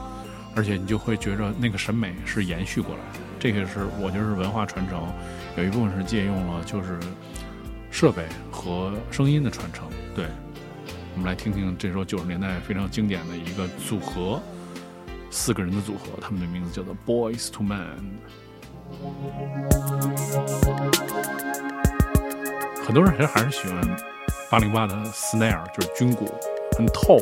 [0.55, 3.21] 而且你就会觉着那个审美是延续过来的。
[3.39, 5.01] 这个是我觉得是文化传承，
[5.57, 6.99] 有一部分是借用了就是
[7.91, 9.87] 设备和声音的传承。
[10.17, 10.27] 对，
[11.19, 14.41] 我们来听听这首九十年代非常经典的一个组合，
[15.33, 17.99] 四个人的组合，他们的名字叫做 Boys to Men。
[22.87, 23.97] 很多人其实还是喜欢
[24.49, 26.33] 八零八的 snare，就是军鼓，
[26.77, 27.19] 很透。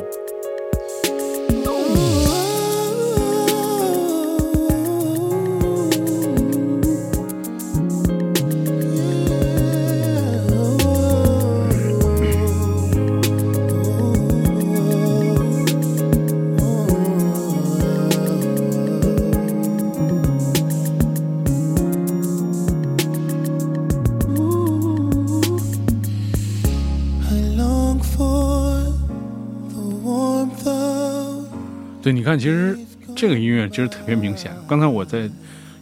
[32.27, 32.77] 你看，其实
[33.15, 34.51] 这个音乐其实特别明显。
[34.67, 35.29] 刚才我在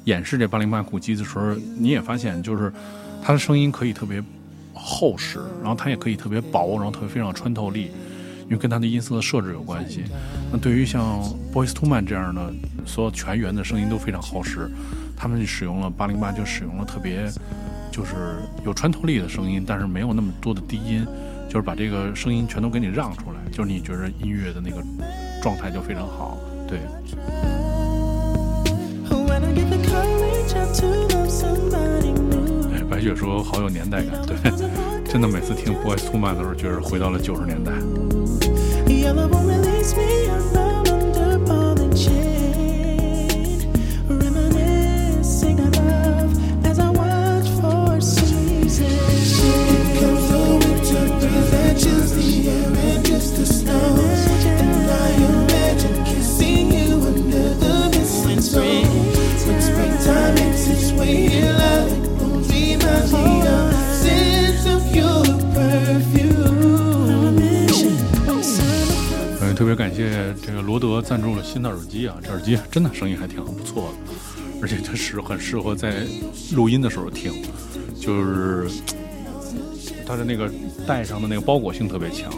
[0.04, 2.72] 演示这八零八鼓机的时候，你也发现，就是
[3.20, 4.24] 它的声音可以特别
[4.72, 7.89] 厚实，然后它也可以特别薄，然后特别非常穿透力，
[8.43, 10.04] 因为跟它的音色的设置有关系。
[10.52, 11.20] 那对于像
[11.52, 12.54] Boys to Man 这样的
[12.86, 14.70] 所有全员的声音都非常厚实，
[15.18, 17.26] 他们使用了八零八，就使用了特别
[17.91, 18.14] 就是
[18.64, 21.08] 有穿透力的声音，但是没有那么多的低音，
[21.50, 24.84] 就是把这个声音全都给你让出来，就是你觉得音乐的那个
[25.46, 26.39] 状态就非常好。
[26.68, 26.80] 对。
[32.89, 34.36] 白雪说：“好有年代感。”对，
[35.06, 37.72] 真的每次听 Boys t o Man 的时候，觉得回到了九十年代。
[69.76, 74.14] 感谢这个罗德赞助了新的耳机啊，这耳机真的声音还挺不错的，
[74.62, 76.06] 而且它是很适合在
[76.54, 77.34] 录音的时候听，
[78.00, 78.70] 就是
[80.06, 80.50] 它的那个
[80.88, 82.32] 带上的那个包裹性特别强，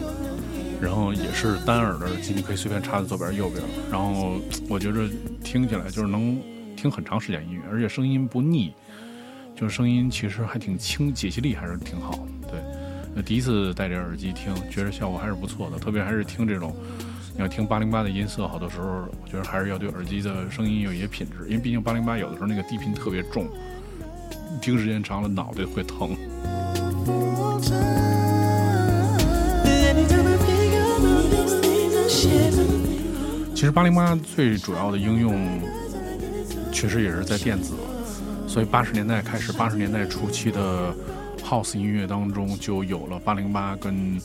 [0.82, 3.62] 然后也是单耳的耳机，你可以随便插在左边右边，
[3.92, 5.08] 然后我觉着
[5.44, 6.40] 听起来就是能
[6.76, 8.74] 听很长时间音乐，而且声音不腻，
[9.56, 12.60] 就是声音其实还挺清，解析力还是挺好，对。
[13.24, 16.76] 第一次戴这耳机听，觉得效果还是不错的，特别还是听这种，
[17.38, 18.88] 你要听八零八的音色，好多时候
[19.22, 23.48] 我觉得还是要对耳机的声音有一些品质，因为毕竟八零八有的时候那个低频特别重，
[24.60, 26.18] 听时间长了脑袋会疼。
[33.54, 35.62] 其实八零八最主要的应用，
[36.72, 37.76] 确实也是在电子，
[38.48, 40.92] 所以八十年代开始，八十年代初期的
[41.44, 44.20] House 音乐当中就有了八零八跟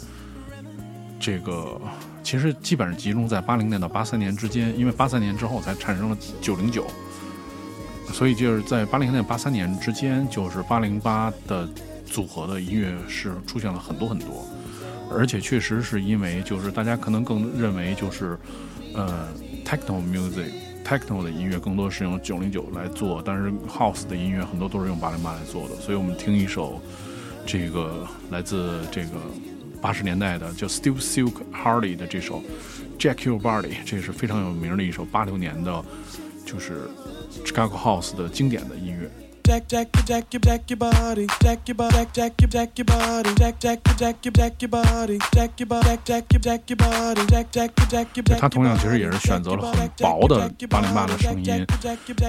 [1.21, 1.79] 这个，
[2.23, 6.87] 其实基本上集中在八零年到八三年之间，因为八三年之后才产生了九零九，
[8.13, 11.69] 所以就是在八零年八三年之间，就是八零八的
[12.07, 14.47] 组合的音乐是出现了很多很多，
[15.11, 18.39] 而且确实是因为就是大家可能更认为就是。
[18.95, 19.27] 呃
[19.65, 20.53] ，techno music、
[20.85, 25.75] techno 的音乐更多是用九零九来做，但是 house 的音乐很多都是用八零八来做的。
[25.77, 26.79] 所以我们听一首
[27.47, 29.13] 这个来自这个
[29.83, 32.41] 八十年代的叫 Steve Silk Harley 的这首
[32.99, 35.85] Jack Your Body，这是非常有名的一首八六年的，
[36.47, 36.89] 就是
[37.45, 39.11] Chicago House 的经典的音乐。
[39.48, 43.34] Jack, jack, jack, your, jack your body, jack your body, jack, jack, your, jack your body,
[43.36, 46.70] jack, jack, your, jack your, jack your body, jack your body, jack, jack, your, jack
[46.70, 51.66] your body, jack, jack, your, jack your, jack 它同样其实也是选择了很薄的八零八的声音，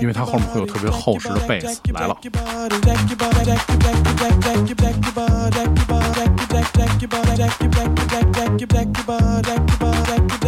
[0.01, 2.17] 因为它后面会有特别厚实的贝斯来了。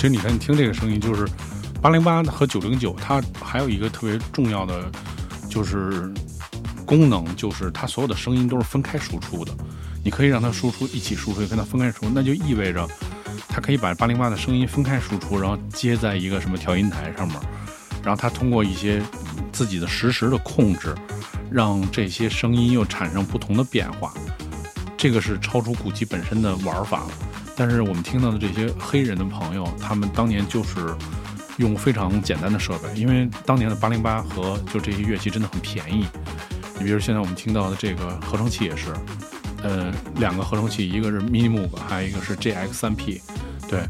[0.00, 1.28] 其实你看，你听这个声音，就是
[1.82, 4.90] 八零八和九零九，它还有一个特别重要的
[5.50, 6.10] 就是
[6.86, 9.52] 功能，就是它所有的声音都是分开输出的。
[10.02, 12.88] 你可以让它输出一起输出，跟它分开输出，那就意味着
[13.46, 17.36] 它可以把八零八的声音分开输出，然后接在一个什么调音台上面，
[18.02, 19.02] 然后它通过一些
[19.52, 20.94] 自己的实时的控制，
[21.50, 24.14] 让这些声音又产生不同的变化。
[24.96, 27.10] 这个是超出鼓机本身的玩法了。
[27.56, 30.94] 但是我们听到的这些黑人的朋友，他们当年就是
[31.58, 36.06] 用非常简单的设备，因为当年的八零八和就这些乐器真的很便宜。
[36.78, 38.92] 你比如现在我们听到的这个合成器也是，
[39.62, 43.20] 呃，两个合成器，一个是 Mini Moog，还有一个是 JX 三 P，
[43.68, 43.86] 对，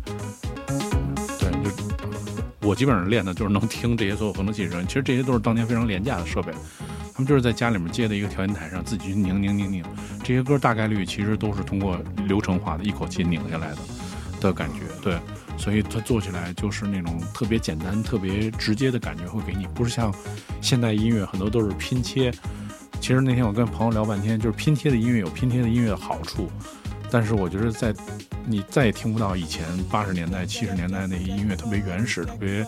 [1.38, 1.70] 对，就
[2.66, 6.52] 我基本上练的就是能听这些所有合成器声，其实这些都是当年非常廉价的设备。
[7.20, 9.84] 他们就是在家里面接的一个调音台上，自己去拧拧拧拧。
[10.22, 13.78] 这些歌大概率其实都是通过流程化的一口气拧下来的
[14.40, 15.18] 的感觉，对，
[15.58, 20.10] 所以它做起来就是那种特别简单、特别直接的感觉会给你，不是像
[20.62, 22.32] 现代音乐很多都是拼切。
[23.02, 26.50] 其实那天我跟朋友聊半天，就是拼贴的音乐有拼贴的音乐的好处，
[27.10, 27.94] 但是我觉得在
[28.46, 32.64] 你再也听不到以前八十年代、七十年代那些音乐特别原始、特别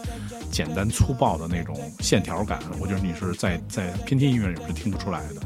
[0.50, 2.60] 简单粗暴的那种线条感。
[2.80, 5.42] 我觉得你是在在拼听音乐里是听不出来的。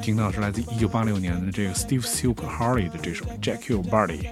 [0.00, 4.28] 听到是来自一九八六年的这个 Steve Super Harley 的这首 Jacky Body。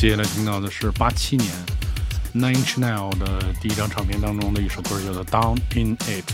[0.00, 1.52] 接下来听到的是八七年
[2.34, 6.24] Nine Inch Nails 的第一张唱片当中的一首歌，叫做《Down in It》。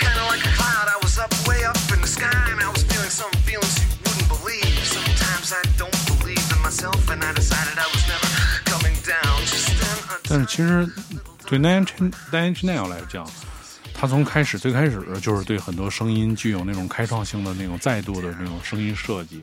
[0.00, 2.82] Kinda like a cloud, I was up way up in the sky and I was
[2.82, 4.66] feeling some feelings you wouldn't believe.
[4.82, 8.26] Sometimes I don't believe in myself and I decided I was never
[8.64, 9.46] coming down.
[9.46, 9.94] Just then,
[10.28, 10.90] 但是其实
[11.46, 13.24] 对 Nine Inch Nine Inch Nails 来讲，
[13.94, 19.42] 他从开始最开始就是对很多声音具有那种开创性的那种再度的那种声音设计，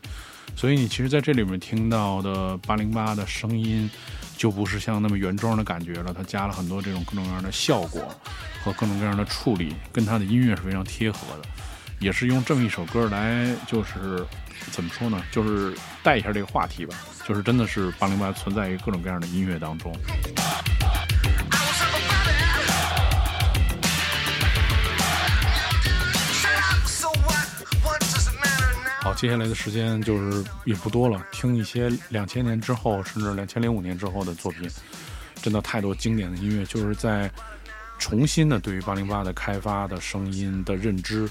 [0.55, 3.89] 所以你其实在这里面听到的八零八的声音，
[4.35, 8.13] 就不是像那么原装的感觉了，它加了很多这种各种各样的效果
[8.63, 11.47] 和各种各样的处理，跟它的音乐是非常贴合的，
[11.99, 14.25] 也是用这么一首歌来就是
[14.71, 15.73] 怎么说呢，就是
[16.03, 19.95] 带一下这个话题吧，就是真的是八零八存在于各种各样的音乐当中。
[29.13, 34.69] 接下来的时间就是也不多了，听一些两千年之后，甚至两千零五年之后的作品，
[35.41, 37.31] 真的太多经典的音乐，就是在
[37.99, 41.29] 重新的对于八零八的开发的声音的认知，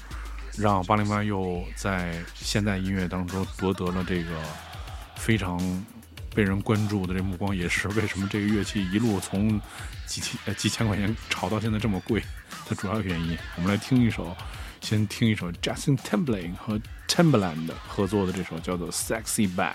[0.57, 4.29] 让八零八又在现代音乐当中夺得了这个
[5.15, 5.59] 非常
[6.33, 9.61] 被人关注的这目光，也是为什么这个乐器一路从
[10.07, 12.23] 几千几千块钱炒到现在这么贵
[12.67, 13.37] 的主要原因。
[13.57, 14.35] 我们来听一首，
[14.81, 19.73] 先听一首 Justin Timberlake 和 Timberland 合作的这首叫做《Sexy Back》。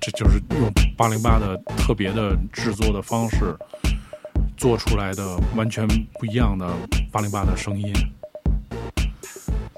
[0.00, 3.56] 这就是用八零八的特别的制作的方式
[4.56, 5.86] 做出来的完全
[6.18, 6.68] 不一样的
[7.10, 7.92] 八零八的声音。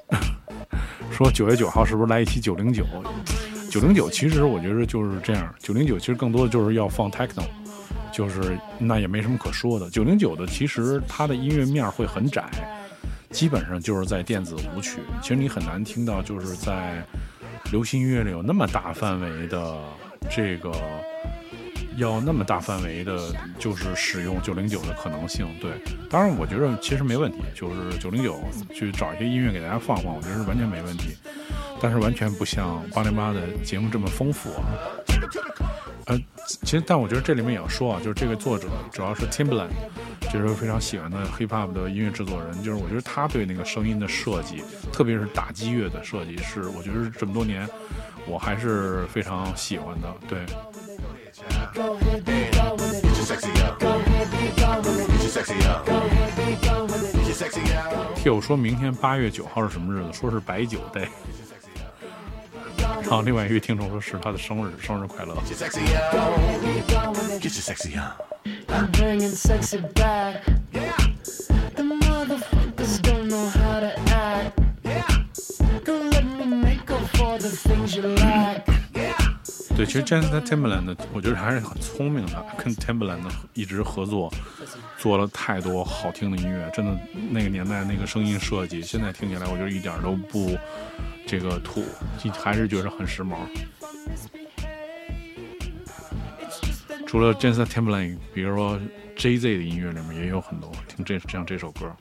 [1.11, 2.85] 说九月九号是不是来一期九零九？
[3.71, 7.45] 九零九其实我觉得就是这样，九零九其实更多的就是要放 techno，
[8.13, 9.89] 就是那也没什么可说的。
[9.91, 12.45] 九零九的其实它的音乐面会很窄，
[13.31, 15.01] 基本上就是在电子舞曲。
[15.23, 17.03] 其实你很难听到就是在
[17.71, 19.79] 流行音乐里有那么大范围的
[20.31, 20.73] 这个
[21.97, 23.19] 要那么大范围的，
[23.59, 25.47] 就是使用九零九的可能性。
[25.61, 25.73] 对，
[26.09, 28.39] 当然我觉得其实没问题，就是九零九
[28.73, 31.17] 去找一些音乐给大家放放，我觉得是完全没问题。
[31.81, 34.63] 但是完全不像八零八的节目这么丰富啊。
[36.09, 39.69] 呃，其实但我觉得这里面也要说啊，就是这个作者主要是 Timbaland，
[40.33, 47.69] 就是非常喜欢的 hip hop 的音乐制作人，就是我觉得他对那个声音的设计，特别是打击乐的设计，是我觉得这么多年
[48.27, 50.09] 我还是非常喜欢的。
[50.27, 50.47] 对
[51.75, 51.85] ，Get
[53.05, 53.79] your sexy up.
[53.79, 54.59] Get
[55.21, 55.87] your sexy up.
[55.87, 56.65] Get
[57.27, 58.15] your sexy up.
[58.17, 60.13] 听友说明天八月九号是什么日子？
[60.19, 61.07] 说是白酒 day。
[63.03, 65.35] 然后另外一位听众说是他的生日，生日快乐。
[65.47, 66.15] Get your sexy up.
[67.41, 68.25] Get your sexy up.
[68.69, 70.43] I'm bringing sexy back.
[71.75, 74.59] The motherfuckers don't know how to act.
[75.85, 78.67] Don't let me make up for the things you lack.
[79.79, 83.23] 对，其实 Justin Timberland，我觉得还是很聪明的，跟 Timberland
[83.55, 84.29] 一直合作，
[84.99, 86.99] 做了太多好听的音乐，真的
[87.31, 90.59] 那个年代那个声音设计，现在听起来我觉得一点都不
[91.25, 91.85] 这个土，
[92.19, 93.37] 就还是觉得很时髦。
[97.07, 98.81] 除了 Justin Timberland，比如说
[99.17, 101.95] Jay Z 的音乐里面也有很多，听这像这首歌。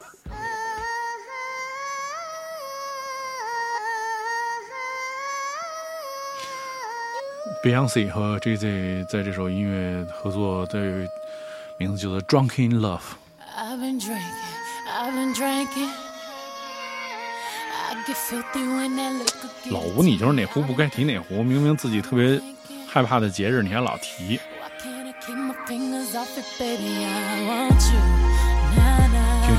[7.68, 10.80] beyonce 和 jayz 在这首音乐合作的
[11.78, 13.02] 名字叫做 Drunk in love
[13.58, 14.22] i've been drinking
[14.98, 15.90] i've been drinking.
[19.70, 22.40] 老吴你就是哪壶不该提哪壶明明自己特别
[22.88, 24.40] 害怕的节日你还老提。
[25.20, 25.52] 听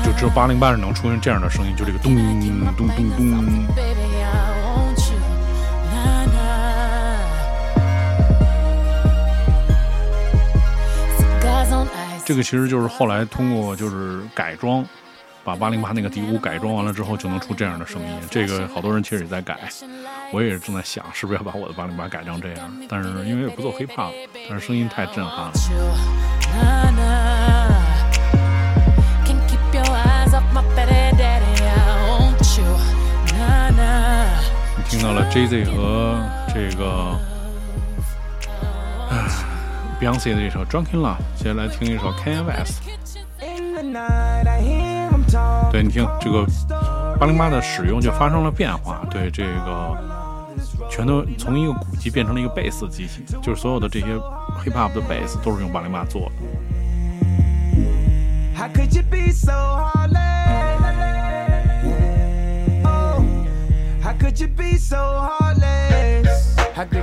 [0.03, 2.15] 就只有八零八是能出现这样的声音就这个咚
[2.75, 4.08] 咚咚咚。
[12.29, 14.85] 这个其实就是后来通过就是改装，
[15.43, 18.07] 把八零八那个底鼓改装完了之后，就能出这样的声音。
[18.29, 19.57] 这个好多人其实也在改，
[20.31, 22.71] 我也是正在想，是不是要把我的八零八改成这样。
[22.87, 24.13] 但是因为也不做 hiphop，
[24.47, 25.53] 但是声音太震撼了。
[34.87, 36.21] 听到了 Jay Z 和
[36.53, 37.38] 这个唉
[39.99, 42.83] Beyonce 的这首《Drunk in Love》，接下来听一首 Kanye West。
[45.69, 46.45] 对你听这个
[47.19, 49.97] 八零八的使用就发生了变化，对这个
[50.89, 54.05] 全都从一个鼓机变成了一个贝斯机器，就是所有的这些
[54.63, 56.31] hip hop 的贝斯都是用八零八做的。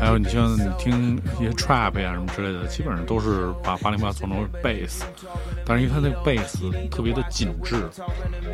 [0.00, 5.04] 还有你像你听一些 trap 呀什么之类的，基本上都是把八零八做成贝斯，
[5.64, 7.76] 但是因为它那个贝斯特别的紧致，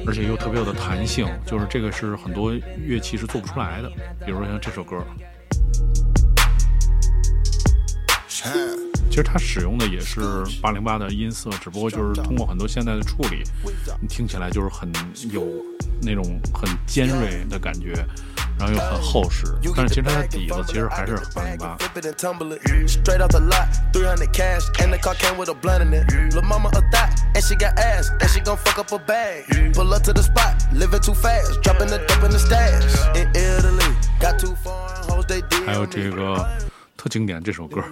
[0.06, 3.90] 而且又特别有的弹性，就是这个是很多乐器是做不出来的。
[4.24, 4.96] 比如说像这首歌，
[9.08, 10.20] 其实它使用的也是
[10.60, 13.42] 八零八的音色，只不过就是通过很多现代的处理，
[14.00, 14.90] 你听起来就是很
[15.30, 15.46] 有
[16.00, 17.94] 那种很尖锐的感觉，
[18.58, 19.46] 然后又很厚实。
[19.76, 21.76] 但是其实它的底子其实还是八零八。
[21.78, 22.60] Flip it and tumble it.
[22.88, 26.04] Straight off the lot, 300 cash, and the car came with a blunt in it.
[26.42, 29.44] Mama a thot, and she got ass, and she gon' fuck up a bag.
[29.74, 32.82] Pull up to the spot, living too fast, dropping the dope in the stash.
[33.16, 34.56] In Italy, got too
[35.28, 35.64] they did.
[35.64, 36.46] 还有这个
[36.96, 37.82] 特经典这首歌，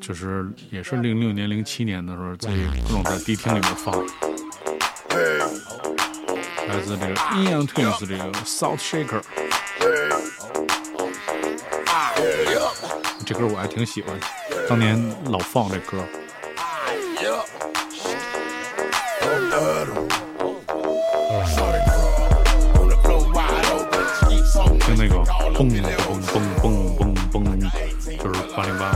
[0.00, 2.50] 就是也是零六年、零七年的时候，在
[2.86, 3.94] 各种在迪厅里面放，
[6.68, 9.22] 来自这个 Ian Twins 这个 Salt Shaker。
[13.30, 14.18] 这歌我还挺喜欢，
[14.68, 16.04] 当年老放这歌。
[24.80, 25.14] 听那个
[25.54, 25.70] 嘣
[26.26, 26.66] 嘣嘣
[26.98, 27.46] 嘣嘣嘣，
[28.20, 28.90] 就是八零八。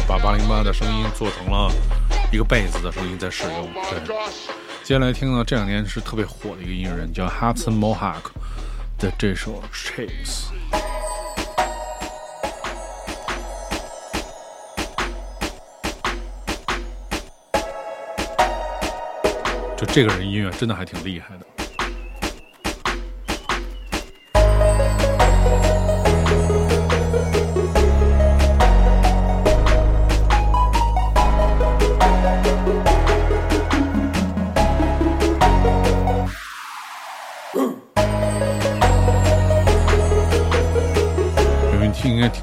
[0.08, 1.72] 把八零八的声音做成了
[2.32, 3.68] 一个贝斯的声音在使用。
[3.90, 4.00] 对，
[4.82, 8.30] 接下来听呢这两年是特别火的一个音乐人，叫 Hudson Mohawk
[8.98, 10.50] 的这首 Chase。
[19.76, 21.55] 就这个人音乐真的还挺厉害的。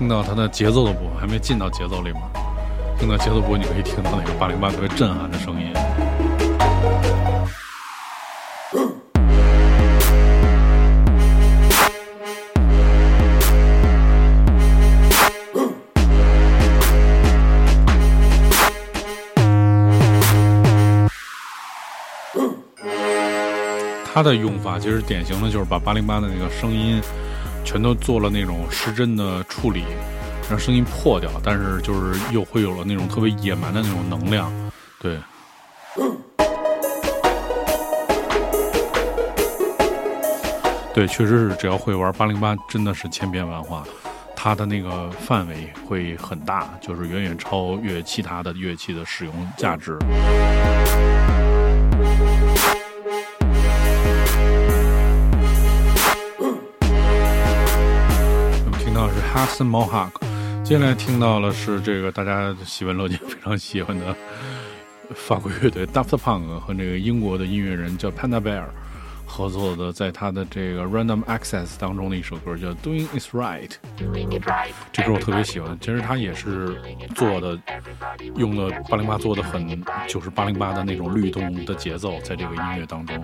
[0.04, 2.22] 听到它的节奏的部分，还没进到节奏里面。
[2.99, 5.72] 听到节奏部分，你可以听到那个八零八特别震撼的声音。
[24.14, 27.01] 它的用法其实典型的就是把八零八的那个声音
[27.64, 29.84] 全都做了那种失真的处理，
[30.49, 34.51] 让声音破掉，但是就是又会有了那种特别野蛮的那种能量，
[35.01, 35.18] 对。
[40.93, 43.84] 对，确实是，只要会玩八零八，真的是千变万化，
[44.36, 49.97] 它的那个范围会很大，就是远远超越其他的乐器的使用价值。
[59.44, 60.12] 听到的是 Hudson Mohawk，
[60.64, 64.16] 接下来听到了是这个大家喜闻乐见、非常喜欢的
[65.14, 68.64] 法国乐队 Daft Punk 和那个英国的音乐人叫 Panda Bear
[69.34, 73.72] 合作的，在他的这个 Random Access 当中的一首歌叫 Doing Is Right。
[74.92, 76.80] 这歌我特别喜欢，其实他也是
[77.16, 77.58] 做的，
[78.36, 83.24] 用了八零八做的很，就是八零八的那种律动的节奏，在这个音乐当中，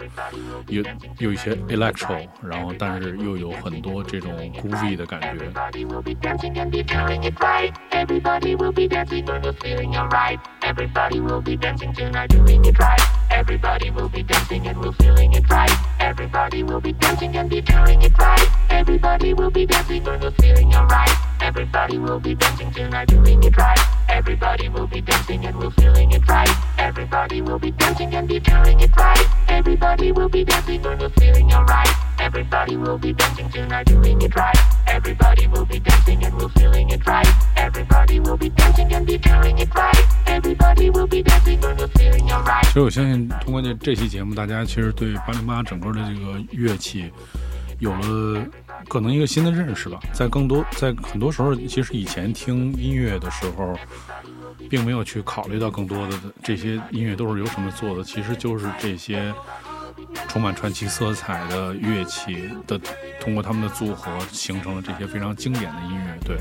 [0.67, 0.83] 有
[1.19, 4.33] 有一些 electro，然后但是又有很多这种
[4.63, 5.29] groovy 的感觉。
[5.29, 7.71] Everybody will be dancing and be doing it right.
[7.91, 10.39] Everybody will be dancing and be feeling alright.
[10.61, 13.08] Everybody will be dancing tonight, doing it right.
[13.39, 15.71] Everybody will be dancing and we're feeling it right.
[16.01, 18.47] Everybody will be dancing and be doing it right.
[18.69, 21.28] Everybody will be dancing and we're feeling alright.
[21.48, 23.78] Everybody will be dancing tonight, doing it right.
[24.08, 26.48] Everybody will be dancing and we're feeling it right.
[26.78, 29.26] Everybody will be dancing and be doing it right.
[29.48, 31.88] Everybody will be dancing and we're feeling alright.
[32.18, 34.56] Everybody will be dancing tonight, doing it right.
[34.86, 37.26] Everybody will be dancing and we're feeling it right.
[37.56, 40.06] Everybody will be dancing and be doing it right.
[40.26, 42.64] Everybody will be dancing and we're feeling alright.
[42.64, 47.12] 其实我相信，通过这这期节目，大家其实对八零八整个的这个乐器
[47.78, 48.46] 有了
[48.87, 49.99] 可能一个新的认识吧。
[50.13, 53.77] 在更多，在很多时候，其实以前听音乐的时候，
[54.69, 59.33] 并没有去考虑到更多的这些音乐都是由什么做的，其实就是这些
[60.27, 62.79] 充满传奇色彩的乐器的，
[63.19, 66.17] 通过他们的组合形成了这些非常经典的音乐。
[66.25, 66.37] 对。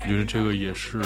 [0.00, 1.02] 我觉得这个也是，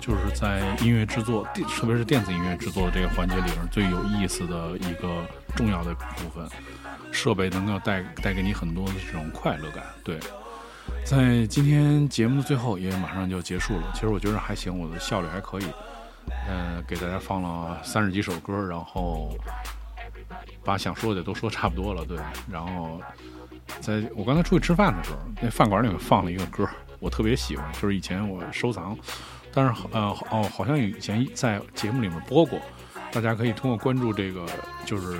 [0.00, 1.44] 就是在音乐制作，
[1.76, 5.26] 特别是电子音乐制作的这个环节里边最有意思的一个
[5.56, 6.48] 重要的部分。
[7.12, 9.84] 设备能够带带给你很多的这种快乐感。
[10.04, 10.18] 对，
[11.04, 15.64] 在今天节目的最后也马上就结束了，其实我觉得还行，我的效率还可以。
[16.46, 19.34] 呃，给大家放了三十几首歌，然后
[20.62, 22.04] 把想说的都说差不多了。
[22.04, 22.18] 对，
[22.50, 23.00] 然后
[23.80, 26.68] 在我刚才出去吃饭的时候，那饭馆里面放了一个歌。
[27.00, 28.94] 我特别喜欢，就是以前我收藏，
[29.54, 32.60] 但是呃哦，好像以前在节目里面播过，
[33.10, 34.44] 大家可以通过关注这个，
[34.84, 35.18] 就是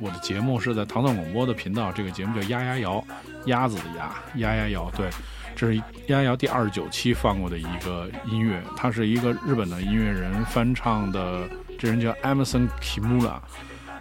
[0.00, 3.04] 我的节目是在糖蒜广播的频道，这个节目叫鸭鸭谣，
[3.46, 5.10] 鸭子的鸭，鸭鸭谣，对，
[5.56, 13.38] 这是鸭鸭谣第二十九期放过的一个音乐，它是一个日本的音乐人翻唱的，这人叫 Emerson Kimura，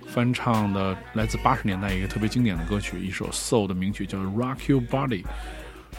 [0.07, 5.23] 翻唱的来自八十年代一个特别经典的歌曲，一首 soul 的名曲叫 Rock Your Body，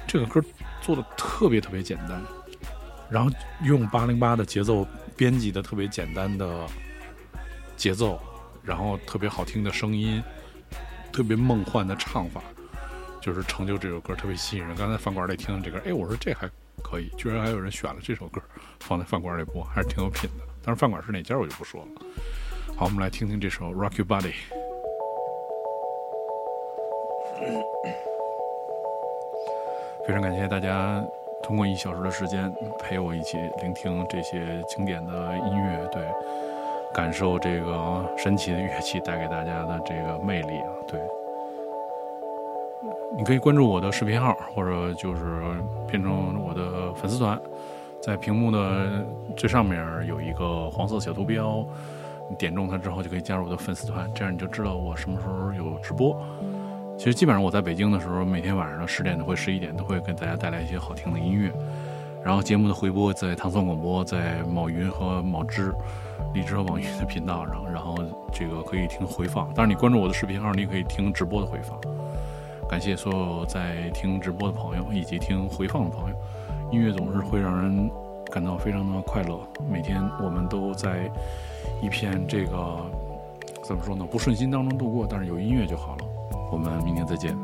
[0.07, 0.43] 这个歌。
[0.81, 2.23] 做的特别特别简单，
[3.11, 3.31] 然后
[3.65, 4.87] 用八零八的节奏
[5.17, 6.67] 编辑的特别简单的
[7.77, 8.19] 节奏，
[8.69, 10.23] 然后特别好听的声音，
[11.11, 12.43] 特别梦幻的唱法，
[13.19, 14.77] 就是成就这首歌特别吸引人。
[14.77, 16.47] 刚才饭馆里听的这歌，哎，我说这还
[16.83, 18.43] 可以，居然还有人选了这首歌
[18.81, 20.45] 放在饭馆里播，还是挺有品的。
[20.63, 21.87] 但是饭馆是哪家我就不说了。
[22.77, 24.33] 好，我们来听听这首《Rock Your Body》。
[30.07, 31.03] 非常感谢大家
[31.43, 36.07] 通过一小时的时间陪我一起聆听这些经典的音乐，对，
[36.95, 41.01] 感受这个神奇的乐器带给大家的这个魅力啊，对。
[43.17, 45.43] 你可以关注我的视频号，或者就是
[45.89, 47.41] 变成我的粉丝团，
[48.01, 49.05] 在屏幕的
[49.37, 51.65] 最上面有一个黄色小图标，
[52.31, 56.17] 你点中它之后就可以加入我的粉丝团，这样你就知道我什么时候有直播。
[56.97, 61.51] 其实基本上我在北京的时候，每天晚上十点或十一点都会给大家带来一些好听的音乐。
[62.25, 65.73] 然后节目的回播在唐宋广播、在某云和某知、
[66.35, 67.97] 荔枝和网易的频道上，然后
[68.33, 69.47] 这个可以听回放。
[69.55, 71.79] 当然，你关注我的视频号，你可以听直播的回放。
[72.69, 76.17] 感谢所有在听直播的朋友以及听回放的朋友。
[76.71, 77.91] 音乐总是会让人
[78.31, 79.41] 感到非常的快乐。
[79.71, 81.11] 每天我们都在
[81.81, 82.77] 一片这个
[83.65, 84.07] 怎么说呢？
[84.11, 86.05] 不顺心当中度过，但是有音乐就好了。
[86.53, 87.35] 我们明天再见。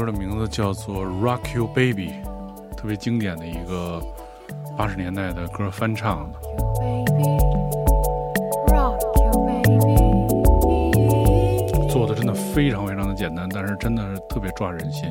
[0.00, 2.14] 歌的名字叫做《Rock You Baby》，
[2.74, 4.00] 特别经典的一个
[4.74, 6.40] 八十年代的歌翻唱的。
[11.90, 15.10] 做的真的非常非常的简单，但是真的是特别抓人心，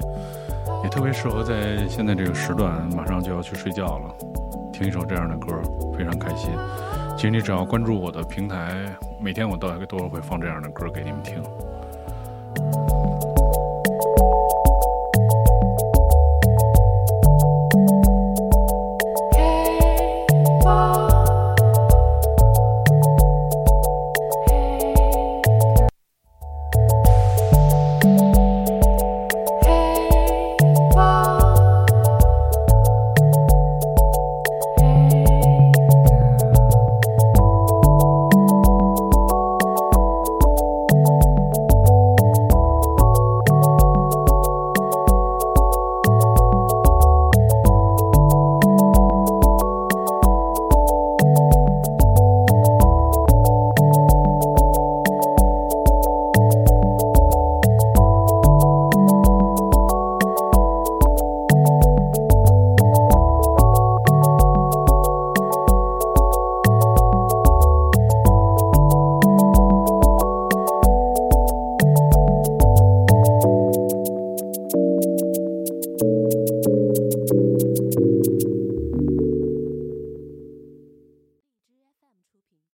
[0.84, 4.16] 也特别适合在现在这个时段马上就要去睡觉了，
[4.74, 5.62] 听一首这样的歌，
[5.96, 6.50] 非常开心。
[7.16, 11.40] 其实你只要关注我的平台，每天我都都会放这样的歌给你们听。